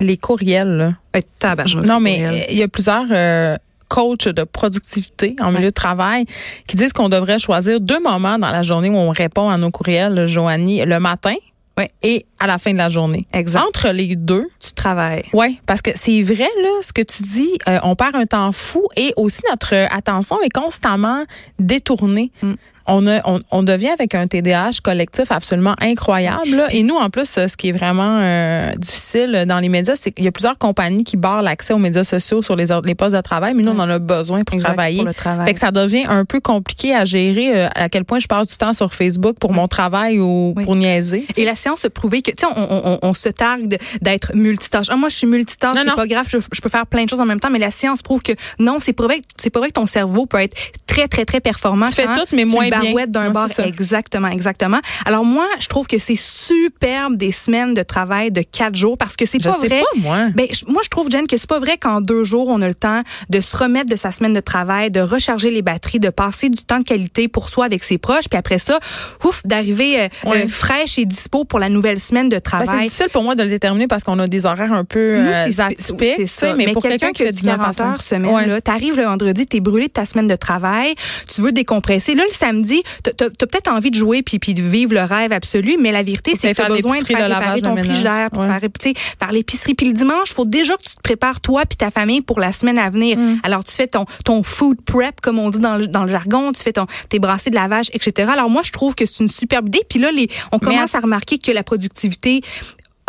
Les 0.00 0.16
courriels, 0.16 0.76
là. 0.76 0.94
Euh, 1.16 1.82
Non, 1.84 2.00
mais 2.00 2.24
euh, 2.24 2.40
il 2.50 2.58
y 2.58 2.62
a 2.62 2.68
plusieurs 2.68 3.04
euh, 3.10 3.56
coachs 3.88 4.28
de 4.28 4.44
productivité 4.44 5.36
en 5.40 5.52
milieu 5.52 5.68
de 5.68 5.74
travail 5.74 6.24
qui 6.66 6.76
disent 6.76 6.92
qu'on 6.92 7.08
devrait 7.08 7.38
choisir 7.38 7.80
deux 7.80 8.00
moments 8.00 8.38
dans 8.38 8.50
la 8.50 8.62
journée 8.62 8.88
où 8.90 8.96
on 8.96 9.10
répond 9.10 9.48
à 9.50 9.58
nos 9.58 9.70
courriels, 9.70 10.26
Joanie, 10.26 10.84
le 10.84 10.98
matin 10.98 11.34
Ouais. 11.78 11.88
et 12.02 12.26
à 12.38 12.46
la 12.46 12.58
fin 12.58 12.72
de 12.72 12.76
la 12.76 12.90
journée. 12.90 13.26
Exact. 13.32 13.62
Entre 13.66 13.88
les 13.88 14.14
deux, 14.14 14.46
tu 14.60 14.72
travailles. 14.74 15.22
oui, 15.32 15.58
parce 15.64 15.80
que 15.80 15.90
c'est 15.94 16.20
vrai, 16.20 16.48
là, 16.62 16.68
ce 16.82 16.92
que 16.92 17.00
tu 17.00 17.22
dis, 17.22 17.50
euh, 17.66 17.78
on 17.82 17.96
perd 17.96 18.14
un 18.14 18.26
temps 18.26 18.52
fou 18.52 18.86
et 18.94 19.14
aussi 19.16 19.40
notre 19.48 19.74
attention 19.90 20.38
est 20.42 20.50
constamment 20.52 21.24
détournée. 21.58 22.30
Mm. 22.42 22.52
On, 22.86 23.06
a, 23.06 23.20
on, 23.28 23.40
on 23.50 23.62
devient 23.62 23.88
avec 23.90 24.14
un 24.14 24.26
TDAH 24.26 24.80
collectif 24.82 25.30
absolument 25.30 25.74
incroyable. 25.80 26.56
là. 26.56 26.66
Et 26.70 26.82
nous, 26.82 26.96
en 26.96 27.10
plus, 27.10 27.38
euh, 27.38 27.46
ce 27.48 27.56
qui 27.56 27.68
est 27.68 27.72
vraiment 27.72 28.18
euh, 28.20 28.72
difficile 28.76 29.44
dans 29.46 29.58
les 29.58 29.68
médias, 29.68 29.94
c'est 29.96 30.10
qu'il 30.12 30.24
y 30.24 30.28
a 30.28 30.32
plusieurs 30.32 30.58
compagnies 30.58 31.04
qui 31.04 31.16
barrent 31.16 31.42
l'accès 31.42 31.72
aux 31.72 31.78
médias 31.78 32.04
sociaux 32.04 32.42
sur 32.42 32.56
les, 32.56 32.66
les 32.84 32.94
postes 32.94 33.14
de 33.16 33.20
travail, 33.20 33.54
mais 33.54 33.62
nous, 33.62 33.72
on 33.72 33.78
en 33.78 33.88
a 33.88 33.98
besoin 33.98 34.42
pour 34.44 34.54
Exact, 34.54 34.68
travailler. 34.70 34.98
pour 34.98 35.06
le 35.06 35.14
travail. 35.14 35.46
Fait 35.46 35.54
que 35.54 35.60
ça 35.60 35.70
devient 35.70 36.04
un 36.08 36.24
peu 36.24 36.40
compliqué 36.40 36.94
à 36.94 37.04
gérer 37.04 37.56
euh, 37.64 37.68
à 37.74 37.88
quel 37.88 38.04
point 38.04 38.18
je 38.18 38.26
passe 38.26 38.48
du 38.48 38.56
temps 38.56 38.72
sur 38.72 38.92
Facebook 38.94 39.36
pour 39.38 39.52
mon 39.52 39.68
travail 39.68 40.18
ou 40.18 40.52
Oui. 40.56 40.64
pour 40.64 40.76
niaiser. 40.76 41.26
Et 41.36 41.44
la 41.44 41.54
science 41.54 41.84
a 41.84 41.90
prouvé 41.90 42.22
que, 42.22 42.30
tu 42.30 42.36
sais, 42.40 42.52
on, 42.56 42.98
on, 43.02 43.14
se 43.14 43.28
targue 43.28 43.78
d'être 44.00 44.32
multitâche. 44.34 44.86
Ah, 44.90 44.96
moi, 44.96 45.08
je 45.08 45.16
suis 45.16 45.26
multitâche, 45.26 45.76
Non, 45.76 45.82
c'est 45.86 45.94
pas 45.94 46.06
grave, 46.06 46.26
je, 46.28 46.38
je 46.52 46.60
peux 46.60 46.68
faire 46.68 46.86
plein 46.86 47.04
de 47.04 47.08
choses 47.10 47.20
en 47.20 47.26
même 47.26 47.40
temps, 47.40 47.50
mais 47.50 47.58
la 47.58 47.70
science 47.70 48.02
prouve 48.02 48.22
que 48.22 48.32
non, 48.58 48.78
c'est 48.80 48.92
pas 48.92 49.04
vrai, 49.04 49.18
que- 49.20 49.24
c'est 49.36 49.50
pas 49.50 49.60
vrai 49.60 49.68
que 49.68 49.74
ton 49.74 49.86
cerveau 49.86 50.26
peut 50.26 50.38
être 50.40 50.56
très, 50.86 51.08
très, 51.08 51.24
très 51.24 51.40
performant. 51.40 51.86
Tu 51.88 51.94
fais 51.94 52.04
tout, 52.06 52.24
mais 52.34 52.44
moins 52.44 52.68
barouettes 52.80 53.10
d'un 53.10 53.30
bar. 53.30 53.48
c'est. 53.52 53.66
Exactement, 53.66 54.28
exactement. 54.28 54.80
Alors, 55.06 55.24
moi, 55.24 55.46
je 55.60 55.66
trouve 55.66 55.86
que 55.86 55.98
c'est 55.98 56.16
superbe 56.16 57.16
des 57.16 57.32
semaines 57.32 57.74
de 57.74 57.82
travail 57.82 58.30
de 58.30 58.42
quatre 58.42 58.74
jours 58.74 58.96
parce 58.98 59.16
que 59.16 59.26
c'est 59.26 59.42
pas 59.42 59.52
sais 59.52 59.68
vrai. 59.68 59.80
pas, 59.80 60.00
moi. 60.00 60.18
Ben, 60.34 60.46
moi, 60.68 60.82
je 60.84 60.88
trouve, 60.88 61.10
Jen, 61.10 61.26
que 61.26 61.36
c'est 61.36 61.48
pas 61.48 61.58
vrai 61.58 61.76
qu'en 61.78 62.00
deux 62.00 62.24
jours, 62.24 62.48
on 62.48 62.60
a 62.62 62.68
le 62.68 62.74
temps 62.74 63.02
de 63.30 63.40
se 63.40 63.56
remettre 63.56 63.90
de 63.90 63.96
sa 63.96 64.12
semaine 64.12 64.34
de 64.34 64.40
travail, 64.40 64.90
de 64.90 65.00
recharger 65.00 65.50
les 65.50 65.62
batteries, 65.62 66.00
de 66.00 66.10
passer 66.10 66.48
du 66.48 66.62
temps 66.62 66.78
de 66.78 66.84
qualité 66.84 67.28
pour 67.28 67.48
soi 67.48 67.64
avec 67.64 67.82
ses 67.84 67.98
proches, 67.98 68.28
puis 68.28 68.38
après 68.38 68.58
ça, 68.58 68.78
ouf, 69.24 69.42
d'arriver 69.44 70.00
euh, 70.02 70.08
euh, 70.26 70.48
fraîche 70.48 70.98
et 70.98 71.04
dispo 71.04 71.44
pour 71.44 71.58
la 71.58 71.68
nouvelle 71.68 72.00
semaine 72.00 72.28
de 72.28 72.36
Ben, 72.36 72.40
c'est 72.44 72.64
travail. 72.64 72.82
difficile 72.84 73.06
pour 73.12 73.22
moi 73.22 73.34
de 73.34 73.42
le 73.42 73.48
déterminer 73.48 73.86
parce 73.86 74.02
qu'on 74.04 74.18
a 74.18 74.26
des 74.28 74.46
horaires 74.46 74.72
un 74.72 74.84
peu 74.84 75.18
Nous, 75.20 75.28
euh, 75.28 75.44
c'est 75.50 75.60
atypiques. 75.60 76.12
c'est 76.16 76.26
ça. 76.26 76.54
Mais, 76.54 76.66
Mais, 76.66 76.72
pour 76.72 76.82
quelqu'un 76.82 77.12
qui 77.12 77.22
a 77.24 77.32
du 77.32 77.42
40 77.42 77.80
heures 77.80 77.86
heures 77.86 78.02
semaine, 78.02 78.32
Ouais. 78.32 78.46
là, 78.46 78.60
t'arrives 78.60 78.96
le 78.96 79.04
vendredi, 79.04 79.46
t'es 79.46 79.60
brûlé 79.60 79.88
de 79.88 79.92
ta 79.92 80.06
semaine 80.06 80.28
de 80.28 80.36
travail, 80.36 80.94
tu 81.28 81.40
veux 81.42 81.52
décompresser. 81.52 82.14
Là, 82.14 82.22
le 82.28 82.34
samedi, 82.34 82.61
t'as 83.02 83.12
t'as- 83.12 83.30
t'as 83.30 83.46
peut-être 83.46 83.68
envie 83.68 83.90
de 83.90 83.96
jouer 83.96 84.22
puis, 84.22 84.38
puis 84.38 84.54
de 84.54 84.62
vivre 84.62 84.92
le 84.94 85.02
rêve 85.02 85.32
absolu, 85.32 85.76
mais 85.80 85.92
la 85.92 86.02
vérité, 86.02 86.32
c'est 86.38 86.52
que 86.52 86.56
t'as 86.56 86.68
besoin 86.68 87.00
de 87.00 87.04
faire 87.06 87.16
réparer 87.18 87.60
lavage, 87.60 87.62
ton 87.62 87.76
frigidaire, 87.76 88.30
puis 88.30 88.40
faire, 88.40 88.94
faire 89.18 89.32
l'épicerie. 89.32 89.74
Puis 89.74 89.86
le 89.86 89.92
dimanche, 89.92 90.32
faut 90.32 90.44
déjà 90.44 90.76
que 90.76 90.82
tu 90.82 90.94
te 90.94 91.00
prépares 91.02 91.40
toi 91.40 91.62
puis 91.68 91.76
ta 91.76 91.90
famille 91.90 92.20
pour 92.20 92.40
la 92.40 92.52
semaine 92.52 92.78
à 92.78 92.90
venir. 92.90 93.16
Mm. 93.18 93.40
Alors, 93.42 93.64
tu 93.64 93.72
fais 93.72 93.86
ton, 93.86 94.04
ton 94.24 94.42
food 94.42 94.80
prep, 94.82 95.20
comme 95.20 95.38
on 95.38 95.50
dit 95.50 95.58
dans 95.58 95.76
le, 95.76 95.86
dans 95.86 96.02
le 96.02 96.08
jargon, 96.08 96.52
tu 96.52 96.62
fais 96.62 96.72
ton, 96.72 96.86
tes 97.08 97.18
brassées 97.18 97.50
de 97.50 97.54
lavage, 97.56 97.90
etc. 97.92 98.30
Alors, 98.32 98.50
moi, 98.50 98.62
je 98.64 98.70
trouve 98.70 98.94
que 98.94 99.06
c'est 99.06 99.22
une 99.22 99.28
superbe 99.28 99.68
idée. 99.68 99.82
Puis 99.88 99.98
là, 99.98 100.10
les, 100.12 100.28
on 100.52 100.58
commence 100.58 100.94
à 100.94 101.00
remarquer 101.00 101.38
que 101.38 101.50
la 101.50 101.62
productivité 101.62 102.42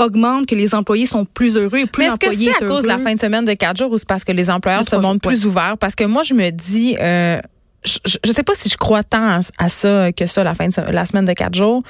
augmente, 0.02 0.48
que 0.48 0.56
les 0.56 0.74
employés 0.74 1.06
sont 1.06 1.26
plus 1.26 1.56
heureux 1.56 1.78
et 1.78 1.86
plus 1.86 2.04
Mais 2.04 2.10
est-ce 2.10 2.16
que 2.20 2.32
c'est 2.32 2.50
à 2.64 2.68
cause 2.68 2.84
de 2.84 2.88
la 2.88 2.98
fin 2.98 3.14
de 3.14 3.20
semaine 3.20 3.46
de 3.46 3.54
quatre 3.54 3.78
jours 3.78 3.92
ou 3.92 3.98
c'est 3.98 4.08
parce 4.08 4.24
que 4.24 4.32
les 4.32 4.50
employeurs 4.50 4.88
se 4.88 4.96
montrent 4.96 5.22
plus 5.28 5.46
ouverts? 5.46 5.78
Parce 5.80 5.96
que 5.96 6.04
moi, 6.04 6.24
je 6.24 6.34
me 6.34 6.50
dis, 6.50 6.96
euh, 7.00 7.40
je, 7.86 7.98
je- 8.06 8.18
je 8.26 8.32
sais 8.32 8.44
pas 8.44 8.54
si 8.56 8.70
je 8.70 8.78
crois 8.78 9.04
tant 9.04 9.24
à, 9.24 9.40
à 9.58 9.70
ça 9.70 10.12
que 10.12 10.26
ça, 10.26 10.44
la 10.44 10.56
fin 10.56 10.68
de 10.68 10.92
la 10.92 11.06
semaine 11.06 11.26
de 11.26 11.34
quatre 11.34 11.56
jours. 11.56 11.84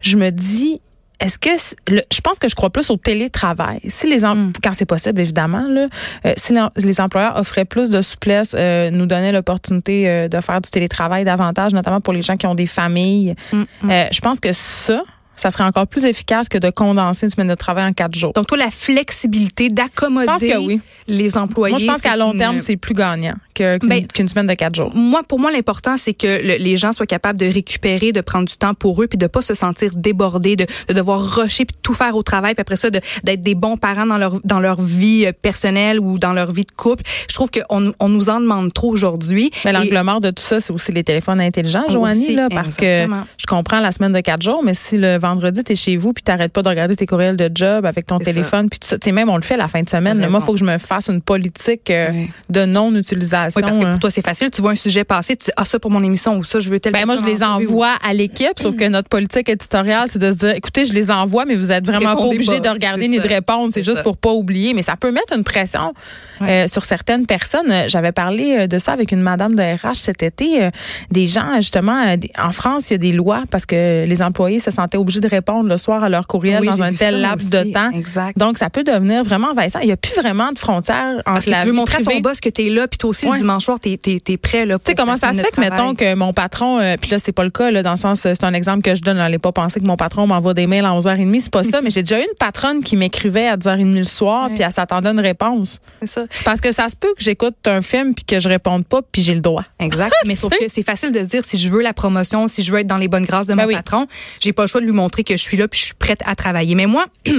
Je 0.00 0.16
me 0.16 0.30
dis, 0.30 0.80
est-ce 1.20 1.38
que 1.38 1.48
le- 1.88 2.02
je 2.12 2.20
pense 2.20 2.38
que 2.38 2.48
je 2.48 2.54
crois 2.54 2.70
plus 2.70 2.90
au 2.90 2.96
télétravail. 2.96 3.80
Si 3.88 4.08
les 4.08 4.24
em- 4.24 4.48
Mm. 4.48 4.52
quand 4.62 4.74
c'est 4.74 4.84
possible 4.84 5.20
évidemment 5.20 5.66
là, 5.68 5.86
euh, 6.26 6.32
si 6.36 6.52
les 6.76 7.00
employeurs 7.00 7.36
offraient 7.38 7.64
plus 7.64 7.88
de 7.88 8.02
souplesse, 8.02 8.54
euh, 8.58 8.90
nous 8.90 9.06
donnaient 9.06 9.32
l'opportunité 9.32 10.08
euh, 10.08 10.28
de 10.28 10.40
faire 10.40 10.60
du 10.60 10.70
télétravail 10.70 11.24
davantage, 11.24 11.72
notamment 11.72 12.00
pour 12.00 12.12
les 12.12 12.20
gens 12.22 12.36
qui 12.36 12.46
ont 12.46 12.54
des 12.56 12.66
familles. 12.66 13.34
Mm, 13.52 13.62
mm. 13.82 13.90
euh, 13.90 14.04
je 14.12 14.20
pense 14.20 14.40
que 14.40 14.52
ça, 14.52 15.02
ça 15.36 15.50
serait 15.50 15.64
encore 15.64 15.86
plus 15.86 16.04
efficace 16.04 16.48
que 16.48 16.58
de 16.58 16.70
condenser 16.70 17.26
une 17.26 17.30
semaine 17.30 17.48
de 17.48 17.54
travail 17.54 17.84
en 17.86 17.92
quatre 17.92 18.14
jours. 18.14 18.32
Donc, 18.34 18.46
toi, 18.46 18.56
la 18.58 18.70
flexibilité 18.70 19.68
d'accommoder 19.68 20.56
oui. 20.58 20.80
les 21.08 21.36
employés. 21.36 21.72
Moi, 21.74 21.78
je 21.80 21.86
pense 21.86 22.00
qu'à 22.00 22.16
long 22.16 22.32
une- 22.32 22.38
terme, 22.38 22.58
c'est 22.58 22.76
plus 22.76 22.94
gagnant 22.94 23.34
Ben, 23.58 24.06
qu'une 24.12 24.28
semaine 24.28 24.46
de 24.48 24.54
quatre 24.54 24.74
jours. 24.74 24.90
Moi, 24.94 25.22
pour 25.22 25.38
moi, 25.38 25.52
l'important, 25.52 25.96
c'est 25.96 26.14
que 26.14 26.26
le- 26.42 26.56
les 26.62 26.76
gens 26.76 26.92
soient 26.92 27.06
capables 27.06 27.38
de 27.38 27.46
récupérer, 27.46 28.10
de 28.12 28.20
prendre 28.20 28.48
du 28.48 28.56
temps 28.56 28.74
pour 28.74 29.02
eux, 29.02 29.06
puis 29.06 29.18
de 29.18 29.26
pas 29.26 29.42
se 29.42 29.54
sentir 29.54 29.92
débordés, 29.94 30.56
de, 30.56 30.66
de 30.88 30.94
devoir 30.94 31.20
rusher 31.36 31.64
puis 31.64 31.76
tout 31.82 31.94
faire 31.94 32.16
au 32.16 32.22
travail, 32.22 32.54
puis 32.54 32.62
après 32.62 32.76
ça, 32.76 32.90
de- 32.90 33.00
d'être 33.22 33.42
des 33.42 33.54
bons 33.54 33.76
parents 33.76 34.06
dans 34.06 34.18
leur 34.18 34.40
dans 34.44 34.60
leur 34.60 34.80
vie 34.82 35.26
euh, 35.26 35.32
personnelle 35.32 36.00
ou 36.00 36.18
dans 36.18 36.32
leur 36.32 36.50
vie 36.52 36.64
de 36.64 36.72
couple. 36.76 37.02
Je 37.28 37.34
trouve 37.34 37.50
qu'on 37.50 37.92
on 38.00 38.08
nous 38.08 38.28
en 38.30 38.40
demande 38.40 38.72
trop 38.72 38.90
aujourd'hui. 38.90 39.50
Mais 39.64 39.72
l'angle 39.72 40.00
mort 40.02 40.20
de 40.20 40.30
tout 40.30 40.42
ça, 40.42 40.60
c'est 40.60 40.72
aussi 40.72 40.92
les 40.92 41.04
téléphones 41.04 41.40
intelligents, 41.40 41.84
Joanie, 41.88 42.20
Aussi, 42.24 42.34
là, 42.34 42.48
parce 42.50 42.68
exactement. 42.78 43.22
que 43.22 43.28
je 43.38 43.46
comprends 43.46 43.80
la 43.80 43.92
semaine 43.92 44.12
de 44.12 44.20
quatre 44.20 44.42
jours, 44.42 44.62
mais 44.64 44.74
si 44.74 44.96
le 44.98 45.18
vendredi, 45.24 45.64
tu 45.64 45.72
es 45.72 45.76
chez 45.76 45.96
vous 45.96 46.12
puis 46.12 46.22
t'arrêtes 46.22 46.52
pas 46.52 46.62
de 46.62 46.68
regarder 46.68 46.94
tes 46.96 47.06
courriels 47.06 47.36
de 47.36 47.50
job 47.54 47.86
avec 47.86 48.06
ton 48.06 48.18
téléphone, 48.18 48.68
puis 48.68 48.78
tout 48.78 48.88
ça, 48.88 48.98
tu 48.98 49.06
sais, 49.06 49.12
même 49.12 49.30
on 49.30 49.36
le 49.36 49.42
fait 49.42 49.56
la 49.56 49.68
fin 49.68 49.82
de 49.82 49.88
semaine. 49.88 50.20
Là. 50.20 50.28
Moi, 50.28 50.40
il 50.42 50.46
faut 50.46 50.52
que 50.52 50.58
je 50.58 50.64
me 50.64 50.78
fasse 50.78 51.08
une 51.08 51.22
politique 51.22 51.90
euh, 51.90 52.10
de 52.50 52.64
non-utilisation. 52.66 53.58
Oui, 53.58 53.62
parce 53.62 53.78
que 53.78 53.84
euh. 53.84 53.90
pour 53.90 54.00
toi, 54.00 54.10
c'est 54.10 54.24
facile. 54.24 54.50
Tu 54.50 54.60
vois 54.60 54.72
un 54.72 54.76
sujet 54.76 55.04
passer, 55.04 55.36
tu 55.36 55.46
dis, 55.46 55.50
ah, 55.56 55.64
ça 55.64 55.78
pour 55.78 55.90
mon 55.90 56.02
émission 56.02 56.36
ou 56.36 56.44
ça, 56.44 56.60
je 56.60 56.68
veux 56.68 56.78
tel 56.78 56.92
Ben 56.92 57.06
moi, 57.06 57.16
je 57.16 57.24
les 57.24 57.42
ou- 57.42 57.46
envoie 57.46 57.94
à 58.06 58.12
l'équipe, 58.12 58.58
sauf 58.60 58.76
que 58.76 58.86
notre 58.88 59.08
politique 59.08 59.48
éditoriale, 59.48 60.08
c'est 60.08 60.18
de 60.18 60.30
se 60.30 60.36
dire, 60.36 60.50
écoutez, 60.50 60.84
je 60.84 60.92
les 60.92 61.10
envoie, 61.10 61.44
mais 61.46 61.54
vous 61.54 61.72
êtes 61.72 61.86
vraiment 61.86 62.16
pas 62.16 62.22
obligé 62.22 62.60
de 62.60 62.68
regarder 62.68 63.08
ni 63.08 63.18
de 63.18 63.28
répondre. 63.28 63.70
C'est 63.72 63.84
juste 63.84 63.98
ça. 63.98 64.02
pour 64.02 64.16
pas 64.16 64.32
oublier. 64.32 64.74
Mais 64.74 64.82
ça 64.82 64.96
peut 64.96 65.10
mettre 65.10 65.34
une 65.34 65.44
pression 65.44 65.94
euh, 66.42 66.68
sur 66.68 66.84
certaines 66.84 67.26
personnes. 67.26 67.70
Euh, 67.70 67.84
J'avais 67.88 68.12
parlé 68.12 68.68
de 68.68 68.78
ça 68.78 68.92
avec 68.92 69.12
une 69.12 69.20
madame 69.20 69.54
de 69.54 69.62
RH 69.62 69.94
cet 69.96 70.22
été. 70.22 70.68
des 71.10 71.26
gens, 71.26 71.56
justement, 71.56 72.16
en 72.38 72.52
France, 72.52 72.90
il 72.90 72.92
y 72.92 72.96
a 72.96 72.98
des 72.98 73.12
lois 73.12 73.44
parce 73.50 73.66
que 73.66 74.04
les 74.04 74.22
employés 74.22 74.58
se 74.58 74.70
sentaient 74.70 74.98
obligés 74.98 75.13
de 75.20 75.28
répondre 75.28 75.68
le 75.68 75.76
soir 75.78 76.02
à 76.02 76.08
leur 76.08 76.26
courriel 76.26 76.60
Oui, 76.60 76.68
dans 76.68 76.82
un 76.82 76.92
tel 76.92 77.20
laps 77.20 77.46
aussi. 77.46 77.50
de 77.68 77.72
temps. 77.72 77.90
Exact. 77.92 78.38
Donc, 78.38 78.58
ça 78.58 78.70
peut 78.70 78.84
devenir 78.84 79.22
vraiment 79.24 79.48
envahissant. 79.50 79.80
Il 79.80 79.86
n'y 79.86 79.92
a 79.92 79.96
plus 79.96 80.14
vraiment 80.14 80.52
de 80.52 80.58
frontières 80.58 81.16
entre 81.18 81.24
Parce 81.24 81.44
que 81.46 81.50
la 81.50 81.58
tu 81.58 81.66
veux 81.66 81.72
vie 81.72 81.76
montrer 81.76 81.98
à 81.98 82.04
ton 82.04 82.20
boss 82.20 82.40
que 82.40 82.48
tu 82.48 82.66
es 82.66 82.70
là, 82.70 82.86
puis 82.88 82.98
toi 82.98 83.10
aussi, 83.10 83.26
Ouais. 83.26 83.32
le 83.32 83.38
dimanche 83.38 83.64
soir, 83.64 83.78
tu 83.80 83.90
es, 83.90 84.36
prêt. 84.36 84.66
Là, 84.66 84.78
Tu 84.78 84.90
sais 84.90 84.94
comment 84.94 85.16
ça 85.16 85.32
se 85.32 85.38
fait 85.40 85.50
que 85.50 85.60
mettons 85.60 85.94
que 85.94 86.14
mon 86.14 86.32
patron 86.32 86.78
euh, 86.80 86.96
puis 87.00 87.10
là 87.10 87.18
c'est 87.18 87.32
pas 87.32 87.44
le 87.44 87.50
cas 87.50 87.70
là 87.70 87.82
dans 87.82 87.92
le 87.92 87.96
sens 87.96 88.26
euh, 88.26 88.32
c'est 88.34 88.44
un 88.44 88.52
exemple 88.54 88.82
que 88.82 88.94
je 88.94 89.00
donne 89.02 89.16
n'allez 89.16 89.38
pas 89.38 89.52
penser 89.52 89.80
que 89.80 89.84
mon 89.86 89.96
patron 89.96 90.26
m'envoie 90.26 90.54
des 90.54 90.66
mails 90.66 90.84
à 90.84 90.90
11h30 90.90 91.40
c'est 91.40 91.50
pas 91.52 91.62
ça 91.64 91.80
mais 91.82 91.90
j'ai 91.90 92.02
déjà 92.02 92.18
eu 92.18 92.22
une 92.22 92.36
patronne 92.38 92.82
qui 92.82 92.96
m'écrivait 92.96 93.46
à 93.48 93.56
10h30 93.56 93.94
le 93.94 94.04
soir 94.04 94.48
puis 94.52 94.62
elle 94.62 94.72
s'attendait 94.72 95.08
à 95.08 95.12
une 95.12 95.20
réponse 95.20 95.80
C'est 96.00 96.08
ça. 96.08 96.22
parce 96.44 96.60
que 96.60 96.72
ça 96.72 96.88
se 96.88 96.96
peut 96.96 97.12
que 97.16 97.22
j'écoute 97.22 97.56
un 97.66 97.80
film 97.82 98.14
puis 98.14 98.24
que 98.24 98.40
je 98.40 98.48
réponde 98.48 98.84
pas 98.86 99.00
puis 99.10 99.22
j'ai 99.22 99.34
le 99.34 99.40
droit 99.40 99.64
Exact. 99.78 100.12
Mais 100.26 100.34
sauf 100.34 100.50
que 100.58 100.64
c'est 100.68 100.82
facile 100.84 101.12
de 101.12 101.20
dire 101.20 101.42
si 101.46 101.58
je 101.58 101.68
veux 101.68 101.82
la 101.82 101.92
promotion, 101.92 102.48
si 102.48 102.62
je 102.62 102.72
veux 102.72 102.80
être 102.80 102.86
dans 102.86 102.96
les 102.98 103.08
bonnes 103.08 103.24
grâces 103.26 103.46
de 103.46 103.54
Ben 103.54 103.62
mon 103.62 103.68
oui. 103.68 103.74
patron, 103.74 104.06
j'ai 104.40 104.52
pas 104.52 104.62
le 104.62 104.68
choix 104.68 104.80
de 104.80 104.86
lui 104.86 104.92
montrer 104.92 105.03
que 105.08 105.36
je 105.36 105.42
suis 105.42 105.56
là 105.56 105.68
puis 105.68 105.80
je 105.80 105.86
suis 105.86 105.94
prête 105.94 106.20
à 106.24 106.34
travailler. 106.34 106.74
Mais 106.74 106.86
moi, 106.86 107.06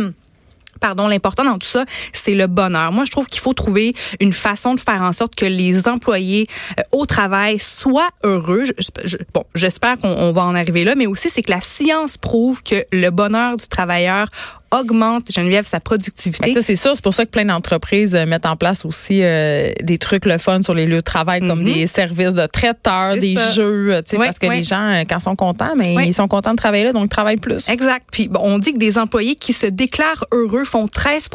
Pardon, 0.81 1.07
l'important 1.07 1.45
dans 1.45 1.57
tout 1.57 1.67
ça, 1.67 1.85
c'est 2.13 2.33
le 2.33 2.47
bonheur. 2.47 2.91
Moi, 2.91 3.05
je 3.05 3.11
trouve 3.11 3.27
qu'il 3.27 3.41
faut 3.41 3.53
trouver 3.53 3.95
une 4.19 4.33
façon 4.33 4.73
de 4.73 4.79
faire 4.79 5.01
en 5.01 5.13
sorte 5.13 5.35
que 5.35 5.45
les 5.45 5.87
employés 5.87 6.47
euh, 6.79 6.83
au 6.91 7.05
travail 7.05 7.59
soient 7.59 8.09
heureux. 8.23 8.65
Bon, 9.33 9.45
j'espère 9.55 9.97
qu'on 9.97 10.09
on 10.09 10.31
va 10.31 10.43
en 10.43 10.55
arriver 10.55 10.83
là, 10.83 10.95
mais 10.95 11.07
aussi 11.07 11.29
c'est 11.29 11.41
que 11.41 11.51
la 11.51 11.61
science 11.61 12.17
prouve 12.17 12.61
que 12.61 12.85
le 12.91 13.09
bonheur 13.09 13.57
du 13.57 13.67
travailleur 13.67 14.27
augmente, 14.79 15.31
Geneviève, 15.31 15.65
sa 15.65 15.79
productivité. 15.79 16.47
Ben, 16.47 16.53
ça 16.55 16.61
c'est 16.61 16.75
sûr 16.75 16.91
c'est 16.95 17.03
pour 17.03 17.13
ça 17.13 17.25
que 17.25 17.31
plein 17.31 17.45
d'entreprises 17.45 18.15
euh, 18.15 18.25
mettent 18.25 18.45
en 18.45 18.55
place 18.55 18.85
aussi 18.85 19.21
euh, 19.23 19.71
des 19.81 19.97
trucs 19.97 20.25
le 20.25 20.37
fun 20.37 20.61
sur 20.61 20.73
les 20.73 20.85
lieux 20.85 20.97
de 20.97 21.01
travail 21.01 21.39
comme 21.41 21.59
Mhm. 21.59 21.73
des 21.73 21.87
services 21.87 22.33
de 22.33 22.45
traiteurs 22.45 23.17
des 23.17 23.35
ça. 23.35 23.51
jeux 23.51 23.93
euh, 23.93 24.01
tu 24.01 24.11
sais 24.11 24.17
Ouais, 24.17 24.25
parce 24.27 24.39
que 24.39 24.47
les 24.47 24.63
gens 24.63 25.03
quand 25.09 25.17
ils 25.17 25.21
sont 25.23 25.35
contents 25.35 25.73
mais 25.75 25.95
Ouais. 25.95 26.07
ils 26.07 26.13
sont 26.13 26.27
contents 26.27 26.51
de 26.51 26.57
travailler 26.57 26.83
là 26.85 26.93
donc 26.93 27.05
ils 27.05 27.09
travaillent 27.09 27.37
plus 27.37 27.67
Exact. 27.69 28.05
Puis 28.11 28.27
bon, 28.27 28.39
on 28.43 28.57
dit 28.59 28.73
que 28.73 28.77
des 28.79 28.97
employés 28.97 29.35
qui 29.35 29.53
se 29.53 29.65
déclarent 29.67 30.25
heureux 30.31 30.63
font 30.65 30.87
13 30.87 31.29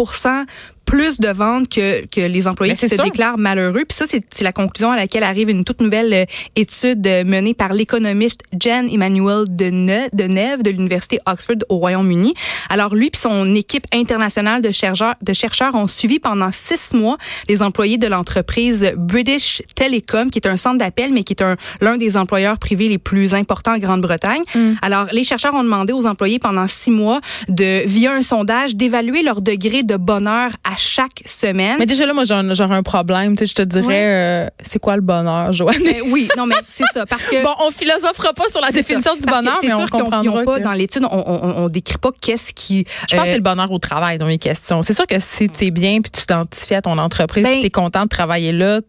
plus 0.90 1.20
de 1.20 1.28
ventes 1.28 1.68
que, 1.68 2.04
que 2.06 2.20
les 2.20 2.48
employés 2.48 2.72
Mais 2.72 2.88
qui 2.88 2.96
se 2.96 3.00
déclarent 3.00 3.38
malheureux. 3.38 3.84
Puis 3.88 3.96
ça, 3.96 4.06
c'est 4.08 4.42
la 4.42 4.50
conclusion 4.50 4.90
à 4.90 4.96
laquelle 4.96 5.22
arrive 5.22 5.48
une 5.48 5.62
toute 5.62 5.80
nouvelle 5.80 6.12
euh, 6.12 6.24
étude 6.56 7.06
euh, 7.06 7.22
menée 7.22 7.54
par 7.54 7.72
l'économiste 7.72 8.40
Jen 8.58 8.88
Emmanuel 8.90 9.44
Deneuve 9.48 10.10
de, 10.12 10.24
Neve 10.24 10.62
de 10.64 10.70
l'Université 10.70 11.20
Oxford 11.26 11.58
au 11.68 11.76
Royaume-Uni. 11.76 12.34
Alors 12.70 12.96
lui 12.96 13.10
puis 13.10 13.20
son 13.20 13.54
équipe 13.54 13.86
internationale 13.92 14.62
de 14.62 14.72
chercheurs, 14.72 15.14
de 15.22 15.32
chercheurs 15.32 15.76
ont 15.76 15.86
suivi 15.86 16.18
pendant 16.18 16.50
six 16.52 16.92
mois 16.92 17.18
les 17.48 17.62
employés 17.62 17.96
de 17.96 18.08
l'entreprise 18.08 18.92
British 18.96 19.62
Telecom, 19.76 20.28
qui 20.28 20.40
est 20.40 20.48
un 20.48 20.56
centre 20.56 20.78
d'appel, 20.78 21.12
mais 21.12 21.22
qui 21.22 21.34
est 21.34 21.42
un 21.42 21.56
l'un 21.80 21.98
des 21.98 22.16
employeurs 22.16 22.58
privés 22.58 22.88
les 22.88 22.98
plus 22.98 23.32
importants 23.34 23.74
en 23.74 23.78
Grande-Bretagne. 23.78 24.42
Alors 24.82 25.06
les 25.12 25.22
chercheurs 25.22 25.54
ont 25.54 25.62
demandé 25.62 25.92
aux 25.92 26.06
employés 26.06 26.40
pendant 26.40 26.66
six 26.66 26.90
mois 26.90 27.20
de 27.48 27.86
via 27.86 28.12
un 28.12 28.22
sondage 28.22 28.74
d'évaluer 28.74 29.22
leur 29.22 29.40
degré 29.40 29.84
de 29.84 29.96
bonheur 29.96 30.50
à 30.64 30.79
chaque 30.80 31.22
semaine. 31.26 31.76
Mais 31.78 31.86
déjà 31.86 32.06
là, 32.06 32.12
moi, 32.14 32.24
j'aurais 32.24 32.74
un 32.76 32.82
problème. 32.82 33.36
Tu 33.36 33.40
sais, 33.40 33.50
je 33.50 33.54
te 33.54 33.62
dirais, 33.62 34.46
euh, 34.46 34.48
c'est 34.62 34.78
quoi 34.78 34.96
le 34.96 35.02
bonheur, 35.02 35.52
Joanne? 35.54 35.76
Mais 35.84 36.00
oui, 36.00 36.28
non 36.36 36.46
mais 36.46 36.56
c'est 36.70 36.84
ça 36.92 37.06
parce 37.06 37.26
que 37.26 37.42
Bon, 37.44 37.54
on 37.66 37.70
philosophera 37.70 38.32
pas 38.32 38.48
sur 38.50 38.60
la 38.60 38.70
définition 38.70 39.12
ça. 39.14 39.18
du 39.20 39.26
bonheur, 39.26 39.58
mais 39.62 39.72
on 39.72 39.86
comprendra. 39.86 40.42
pas 40.42 40.58
que- 40.58 40.64
dans 40.64 40.72
l'étude, 40.72 41.04
on, 41.10 41.16
on, 41.16 41.64
on 41.64 41.68
décrit 41.68 41.98
pas 41.98 42.10
qu'est-ce 42.20 42.52
qui. 42.54 42.84
Je 43.08 43.14
pense 43.16 43.24
que 43.24 43.28
euh, 43.28 43.32
c'est 43.32 43.36
le 43.38 43.42
bonheur 43.42 43.70
au 43.70 43.78
travail 43.78 44.18
dans 44.18 44.26
mes 44.26 44.38
questions. 44.38 44.82
C'est 44.82 44.94
sûr 44.94 45.06
que 45.06 45.18
si 45.18 45.48
tu 45.48 45.66
es 45.66 45.70
bien 45.70 46.00
puis 46.00 46.10
tu 46.10 46.22
t'identifies 46.22 46.74
à 46.74 46.82
ton 46.82 46.96
entreprise, 46.98 47.44
Ben- 47.44 47.60
tu 47.60 47.66
es 47.66 47.70
content 47.70 48.04
de 48.04 48.08
travailler 48.08 48.52
là, 48.52 48.80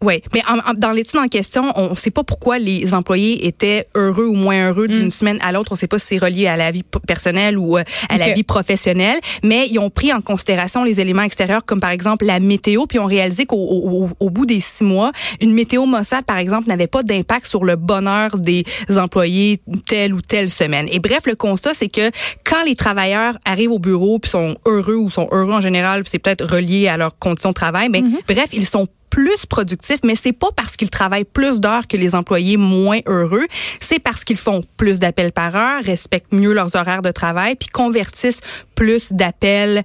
Oui, 0.00 0.22
mais 0.32 0.42
en- 0.48 0.58
en- 0.70 0.74
dans 0.74 0.92
l'étude 0.92 1.18
en 1.18 1.26
question, 1.26 1.72
on 1.74 1.90
ne 1.90 1.94
sait 1.96 2.12
pas 2.12 2.22
pourquoi 2.22 2.58
les 2.60 2.94
employés 2.94 3.46
étaient 3.48 3.88
heureux 3.96 4.26
ou 4.26 4.34
moins 4.34 4.68
heureux 4.68 4.86
d'une 4.86 5.10
semaine 5.10 5.38
à 5.42 5.50
l'autre. 5.50 5.72
On 5.72 5.74
ne 5.74 5.78
sait 5.78 5.88
pas 5.88 5.98
si 5.98 6.06
c'est 6.06 6.18
relié 6.18 6.46
à 6.46 6.56
la 6.56 6.70
vie 6.70 6.84
personnelle 7.06 7.58
ou 7.58 7.76
euh, 7.76 7.82
à 8.08 8.16
la 8.16 8.26
vie 8.34 8.44
professionnelle, 8.44 9.18
mais 9.42 9.66
ils 9.68 9.78
ont 9.80 9.90
pris 9.90 10.12
en 10.12 10.20
considération 10.20 10.84
les 10.84 11.00
éléments 11.00 11.22
extérieurs 11.22 11.64
comme 11.64 11.80
par 11.80 11.90
exemple 11.90 12.26
la 12.26 12.38
météo, 12.38 12.86
puis 12.86 12.98
ont 13.00 13.06
réalisé 13.06 13.44
qu'au 13.44 13.56
au, 13.56 14.08
au- 14.20 14.30
bout 14.30 14.46
des 14.46 14.60
six 14.60 14.84
mois, 14.84 15.10
une 15.40 15.52
météo 15.52 15.84
Mossad, 15.86 16.24
par 16.24 16.36
exemple, 16.38 16.68
n'avait 16.68 16.86
pas 16.86 17.02
d'impact 17.02 17.46
sur 17.46 17.64
le 17.64 17.74
bonheur 17.74 18.36
des 18.38 18.64
employés 18.96 19.60
telle 19.86 20.12
ou 20.14 20.20
telle 20.20 20.48
semaine. 20.50 20.86
Et 20.92 20.98
bref, 21.00 21.22
le 21.26 21.34
constat, 21.34 21.74
c'est 21.74 21.88
que 21.88 22.10
quand 22.44 22.62
les 22.64 22.76
travailleurs 22.76 23.36
arrivent 23.44 23.72
au 23.72 23.78
bureau 23.78 24.18
puis 24.18 24.30
sont 24.30 24.56
heureux 24.66 24.94
ou 24.96 25.10
sont 25.10 25.28
heureux 25.32 25.52
en 25.52 25.60
général, 25.60 26.04
c'est 26.06 26.18
peut-être 26.18 26.44
relié 26.46 26.86
à 26.88 26.96
leurs 26.96 27.18
conditions 27.18 27.50
de 27.50 27.54
travail, 27.54 27.88
mais 27.88 28.00
bref, 28.28 28.50
ils 28.52 28.66
sont 28.66 28.86
plus 29.10 29.46
productifs, 29.46 30.00
mais 30.04 30.14
c'est 30.14 30.32
pas 30.32 30.48
parce 30.54 30.76
qu'ils 30.76 30.90
travaillent 30.90 31.24
plus 31.24 31.60
d'heures 31.60 31.86
que 31.86 31.96
les 31.96 32.14
employés 32.14 32.56
moins 32.56 33.00
heureux, 33.06 33.46
c'est 33.80 33.98
parce 33.98 34.24
qu'ils 34.24 34.36
font 34.36 34.62
plus 34.76 34.98
d'appels 34.98 35.32
par 35.32 35.56
heure, 35.56 35.82
respectent 35.82 36.32
mieux 36.32 36.52
leurs 36.52 36.76
horaires 36.76 37.02
de 37.02 37.10
travail, 37.10 37.56
puis 37.56 37.68
convertissent 37.68 38.40
plus 38.74 39.12
d'appels 39.12 39.84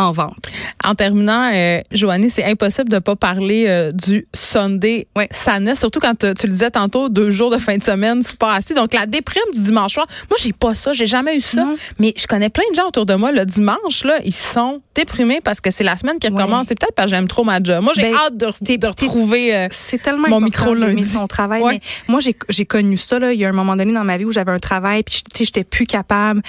en 0.00 0.12
vente. 0.12 0.48
En 0.84 0.94
terminant, 0.94 1.50
euh, 1.52 1.80
Joannie, 1.92 2.30
c'est 2.30 2.44
impossible 2.44 2.88
de 2.88 2.98
pas 2.98 3.16
parler 3.16 3.66
euh, 3.68 3.92
du 3.92 4.26
Sunday 4.34 5.06
Ouais. 5.16 5.28
Sadness, 5.30 5.78
surtout 5.78 6.00
quand 6.00 6.24
euh, 6.24 6.32
tu 6.34 6.46
le 6.46 6.52
disais 6.52 6.70
tantôt, 6.70 7.08
deux 7.08 7.30
jours 7.30 7.50
de 7.50 7.58
fin 7.58 7.76
de 7.76 7.82
semaine, 7.82 8.22
c'est 8.22 8.38
pas 8.38 8.54
assez. 8.54 8.74
Donc 8.74 8.94
la 8.94 9.06
déprime 9.06 9.42
du 9.52 9.60
dimanche 9.62 9.92
soir, 9.94 10.06
moi 10.30 10.38
j'ai 10.42 10.52
pas 10.52 10.74
ça, 10.74 10.92
j'ai 10.94 11.06
jamais 11.06 11.36
eu 11.36 11.40
ça, 11.40 11.64
Non. 11.64 11.76
mais 11.98 12.14
je 12.16 12.26
connais 12.26 12.48
plein 12.48 12.64
de 12.70 12.76
gens 12.76 12.88
autour 12.88 13.04
de 13.04 13.14
moi 13.14 13.30
le 13.32 13.44
dimanche 13.44 14.04
là, 14.04 14.18
ils 14.24 14.34
sont 14.34 14.80
déprimés 14.94 15.40
parce 15.42 15.60
que 15.60 15.70
c'est 15.70 15.84
la 15.84 15.96
semaine 15.96 16.18
qui 16.18 16.28
Ouais. 16.28 16.34
recommence. 16.42 16.66
C'est 16.68 16.78
peut-être 16.78 16.94
parce 16.94 17.10
que 17.10 17.16
j'aime 17.16 17.28
trop 17.28 17.44
ma 17.44 17.62
job. 17.62 17.82
Moi 17.82 17.92
j'ai 17.94 18.02
Ben, 18.02 18.14
hâte 18.14 18.36
de, 18.36 18.46
retrouver. 18.86 19.54
euh, 19.54 19.68
C'est 19.70 20.00
tellement 20.02 20.28
Mon 20.28 20.40
micro 20.40 20.74
lundi. 20.74 21.04
son 21.04 21.26
travail. 21.26 21.60
Ouais. 21.62 21.72
Mais 21.74 21.80
moi, 22.08 22.20
j'ai 22.48 22.64
connu 22.64 22.96
ça. 22.96 23.18
Là. 23.18 23.32
Il 23.32 23.38
y 23.40 23.44
a 23.44 23.48
un 23.48 23.52
moment 23.52 23.76
donné 23.76 23.92
dans 23.92 24.04
ma 24.04 24.16
vie 24.16 24.24
où 24.24 24.30
j'avais 24.32 24.52
un 24.52 24.58
travail, 24.58 25.02
puis 25.02 25.22
j'étais 25.38 25.64
plus 25.64 25.86
capable. 25.86 26.40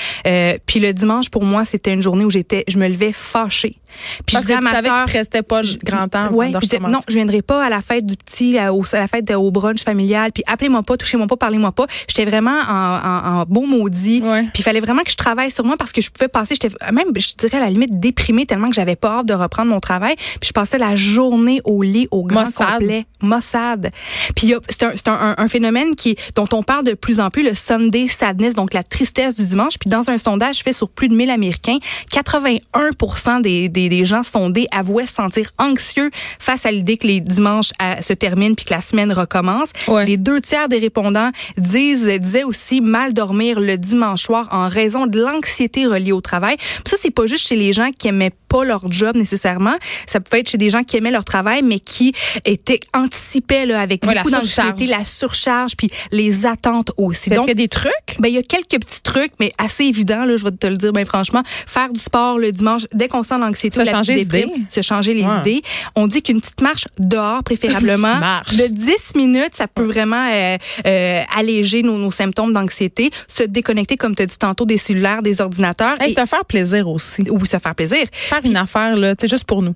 Puis 0.65 0.79
le 0.79 0.93
dimanche, 0.93 1.29
pour 1.29 1.43
moi, 1.43 1.65
c'était 1.65 1.93
une 1.93 2.01
journée 2.01 2.23
où 2.25 2.29
j'étais, 2.29 2.63
je 2.67 2.77
me 2.77 2.87
levais 2.87 3.11
fâchée. 3.43 3.80
Puis 4.25 4.33
parce 4.35 4.45
je 4.45 4.47
disais 4.49 4.53
que 4.53 4.57
à 4.57 4.57
tu 4.59 4.63
ma 4.63 4.71
savais 4.71 4.89
qu'il 5.03 5.11
te 5.13 5.17
restait 5.17 5.41
pas 5.43 5.61
grand 5.83 6.07
temps. 6.07 6.31
Ouais, 6.31 6.47
je 6.61 6.67
disais, 6.67 6.79
non, 6.91 6.99
je 7.07 7.13
viendrai 7.15 7.41
pas 7.41 7.63
à 7.63 7.69
la 7.69 7.81
fête 7.81 8.05
du 8.05 8.15
petit, 8.17 8.57
à, 8.57 8.73
au- 8.73 8.83
à 8.91 8.99
la 8.99 9.07
fête 9.07 9.25
de- 9.27 9.33
au 9.35 9.51
brunch 9.51 9.83
familial, 9.83 10.31
puis 10.31 10.43
appelez-moi 10.47 10.83
pas, 10.83 10.97
touchez-moi 10.97 11.27
pas, 11.27 11.37
parlez-moi 11.37 11.71
pas. 11.71 11.85
J'étais 12.07 12.25
vraiment 12.25 12.51
en, 12.67 12.73
en, 13.03 13.39
en 13.41 13.43
beau 13.47 13.65
maudit. 13.65 14.21
Ouais. 14.23 14.43
Puis 14.53 14.61
il 14.61 14.63
fallait 14.63 14.79
vraiment 14.79 15.03
que 15.03 15.11
je 15.11 15.15
travaille 15.15 15.51
sur 15.51 15.65
moi 15.65 15.75
parce 15.77 15.91
que 15.91 16.01
je 16.01 16.09
pouvais 16.09 16.27
passer, 16.27 16.55
j'étais 16.59 16.73
même, 16.91 17.07
je 17.15 17.33
dirais 17.37 17.57
à 17.57 17.61
la 17.61 17.69
limite 17.69 17.99
déprimée 17.99 18.45
tellement 18.45 18.69
que 18.69 18.75
j'avais 18.75 18.95
pas 18.95 19.19
hâte 19.19 19.25
de 19.27 19.33
reprendre 19.33 19.69
mon 19.71 19.79
travail. 19.79 20.15
Puis 20.17 20.47
je 20.47 20.51
passais 20.53 20.77
la 20.77 20.95
journée 20.95 21.61
au 21.63 21.81
lit 21.83 22.07
au 22.11 22.23
grand 22.23 22.45
Maussade. 22.45 22.79
complet, 22.79 23.05
Mossad. 23.21 23.91
Puis 24.35 24.53
c'est 24.69 24.83
un, 24.83 24.91
c'est 24.95 25.07
un, 25.07 25.13
un- 25.13 25.35
un 25.37 25.47
phénomène 25.47 25.95
qui 25.95 26.15
dont 26.35 26.45
on 26.53 26.63
parle 26.63 26.83
de 26.85 26.93
plus 26.93 27.19
en 27.19 27.29
plus, 27.29 27.43
le 27.43 27.55
Sunday 27.55 28.07
sadness, 28.07 28.55
donc 28.55 28.73
la 28.73 28.83
tristesse 28.83 29.35
du 29.35 29.45
dimanche. 29.45 29.73
Puis 29.79 29.89
dans 29.89 30.09
un 30.09 30.17
sondage 30.17 30.59
fait 30.63 30.73
sur 30.73 30.89
plus 30.89 31.07
de 31.07 31.15
1000 31.15 31.29
Américains, 31.29 31.77
81% 32.11 33.41
des, 33.41 33.69
des, 33.69 33.80
des 33.89 34.05
gens 34.05 34.23
sondés 34.23 34.67
avouaient 34.71 35.07
se 35.07 35.15
sentir 35.15 35.51
anxieux 35.57 36.09
face 36.39 36.65
à 36.65 36.71
l'idée 36.71 36.97
que 36.97 37.07
les 37.07 37.21
dimanches 37.21 37.71
euh, 37.81 38.01
se 38.01 38.13
terminent 38.13 38.55
puis 38.55 38.65
que 38.65 38.73
la 38.73 38.81
semaine 38.81 39.11
recommence. 39.11 39.69
Ouais. 39.87 40.05
Les 40.05 40.17
deux 40.17 40.41
tiers 40.41 40.67
des 40.69 40.79
répondants 40.79 41.31
disent 41.57 42.07
disaient 42.19 42.43
aussi 42.43 42.81
mal 42.81 43.13
dormir 43.13 43.59
le 43.59 43.77
dimanche 43.77 44.23
soir 44.23 44.47
en 44.51 44.67
raison 44.67 45.07
de 45.07 45.19
l'anxiété 45.19 45.85
reliée 45.85 46.11
au 46.11 46.21
travail. 46.21 46.57
Puis 46.57 46.83
ça 46.85 46.97
c'est 46.99 47.11
pas 47.11 47.25
juste 47.25 47.47
chez 47.47 47.55
les 47.55 47.73
gens 47.73 47.89
qui 47.97 48.07
aimaient 48.07 48.31
pas 48.51 48.63
leur 48.65 48.91
job 48.91 49.15
nécessairement, 49.15 49.75
ça 50.07 50.19
pouvait 50.19 50.41
être 50.41 50.49
chez 50.49 50.57
des 50.57 50.69
gens 50.69 50.83
qui 50.83 50.97
aimaient 50.97 51.11
leur 51.11 51.23
travail 51.23 51.61
mais 51.63 51.79
qui 51.79 52.13
étaient 52.45 52.81
anticipaient 52.93 53.65
là 53.65 53.79
avec 53.79 54.05
Ouais, 54.05 54.15
beaucoup 54.15 54.31
d'anxiété, 54.31 54.87
la 54.87 55.05
surcharge 55.05 55.75
puis 55.77 55.89
les 56.11 56.45
attentes 56.45 56.91
aussi. 56.97 57.29
Est-ce 57.29 57.35
Donc 57.37 57.47
qu'il 57.47 57.57
y 57.57 57.63
a 57.63 57.63
des 57.65 57.67
trucs? 57.67 57.91
ben, 58.19 58.27
il 58.29 58.35
y 58.35 58.37
a 58.37 58.43
quelques 58.43 58.79
petits 58.83 59.01
trucs, 59.01 59.31
mais 59.39 59.53
assez 59.57 59.85
évidents, 59.85 60.25
là, 60.25 60.35
je 60.37 60.43
vais 60.43 60.51
te 60.51 60.67
le 60.67 60.77
dire, 60.77 60.91
ben, 60.91 61.05
franchement. 61.05 61.43
Faire 61.45 61.91
du 61.93 61.99
sport 61.99 62.37
le 62.39 62.51
dimanche, 62.51 62.83
dès 62.93 63.07
qu'on 63.07 63.23
sent 63.23 63.37
l'anxiété, 63.39 63.83
Se 63.85 63.89
changer 63.89 64.15
les 64.15 64.21
idées. 64.23 64.47
se 64.69 64.81
changer 64.81 65.13
les 65.13 65.23
Ouais. 65.23 65.37
idées. 65.39 65.61
On 65.95 66.07
dit 66.07 66.21
qu'une 66.21 66.41
petite 66.41 66.61
marche 66.61 66.85
dehors, 66.99 67.43
préférablement, 67.43 68.07
Une 68.07 68.13
petite 68.13 68.19
marche. 68.21 68.57
de 68.57 68.67
10 68.67 69.15
minutes, 69.15 69.55
ça 69.55 69.67
peut 69.67 69.83
vraiment 69.85 70.27
euh, 70.31 70.57
euh, 70.85 71.21
alléger 71.37 71.83
nos, 71.83 71.97
nos 71.97 72.11
symptômes 72.11 72.53
d'anxiété. 72.53 73.11
Se 73.27 73.43
déconnecter, 73.43 73.95
comme 73.97 74.15
tu 74.15 74.23
as 74.23 74.25
dit 74.25 74.37
tantôt, 74.37 74.65
des 74.65 74.77
cellulaires, 74.77 75.21
des 75.21 75.41
ordinateurs. 75.41 75.95
Hey, 76.01 76.11
et- 76.11 76.15
se 76.15 76.25
faire 76.25 76.45
plaisir 76.45 76.87
aussi. 76.87 77.23
ou 77.29 77.43
se 77.45 77.57
faire 77.57 77.75
plaisir. 77.75 78.03
Faire 78.11 78.40
une 78.45 78.57
affaire, 78.57 78.95
là, 78.95 79.15
tu 79.15 79.21
sais, 79.21 79.27
juste 79.27 79.45
pour 79.45 79.61
nous. 79.61 79.75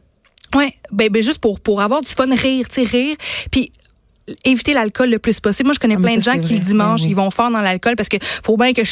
Ouais, 0.56 0.74
ben, 0.92 1.10
ben 1.10 1.22
juste 1.24 1.40
pour 1.40 1.60
pour 1.60 1.82
avoir 1.82 2.02
du 2.02 2.10
fun, 2.10 2.28
rire, 2.34 2.68
tu 2.70 2.82
sais, 2.86 2.90
rire, 2.90 3.18
puis 3.52 3.72
éviter 4.44 4.74
l'alcool 4.74 5.10
le 5.10 5.20
plus 5.20 5.40
possible. 5.40 5.68
Moi, 5.68 5.74
je 5.74 5.80
connais 5.80 5.96
Ah, 5.98 6.02
plein 6.02 6.16
de 6.18 6.22
gens 6.22 6.40
qui 6.40 6.54
le 6.54 6.60
dimanche, 6.60 7.02
Ben 7.02 7.06
oui. 7.06 7.12
ils 7.12 7.16
vont 7.16 7.30
fort 7.32 7.52
dans 7.52 7.62
l'alcool 7.62 7.96
parce 7.96 8.10
que 8.10 8.18
faut 8.22 8.58
bien 8.58 8.74
que 8.74 8.84
je 8.84 8.90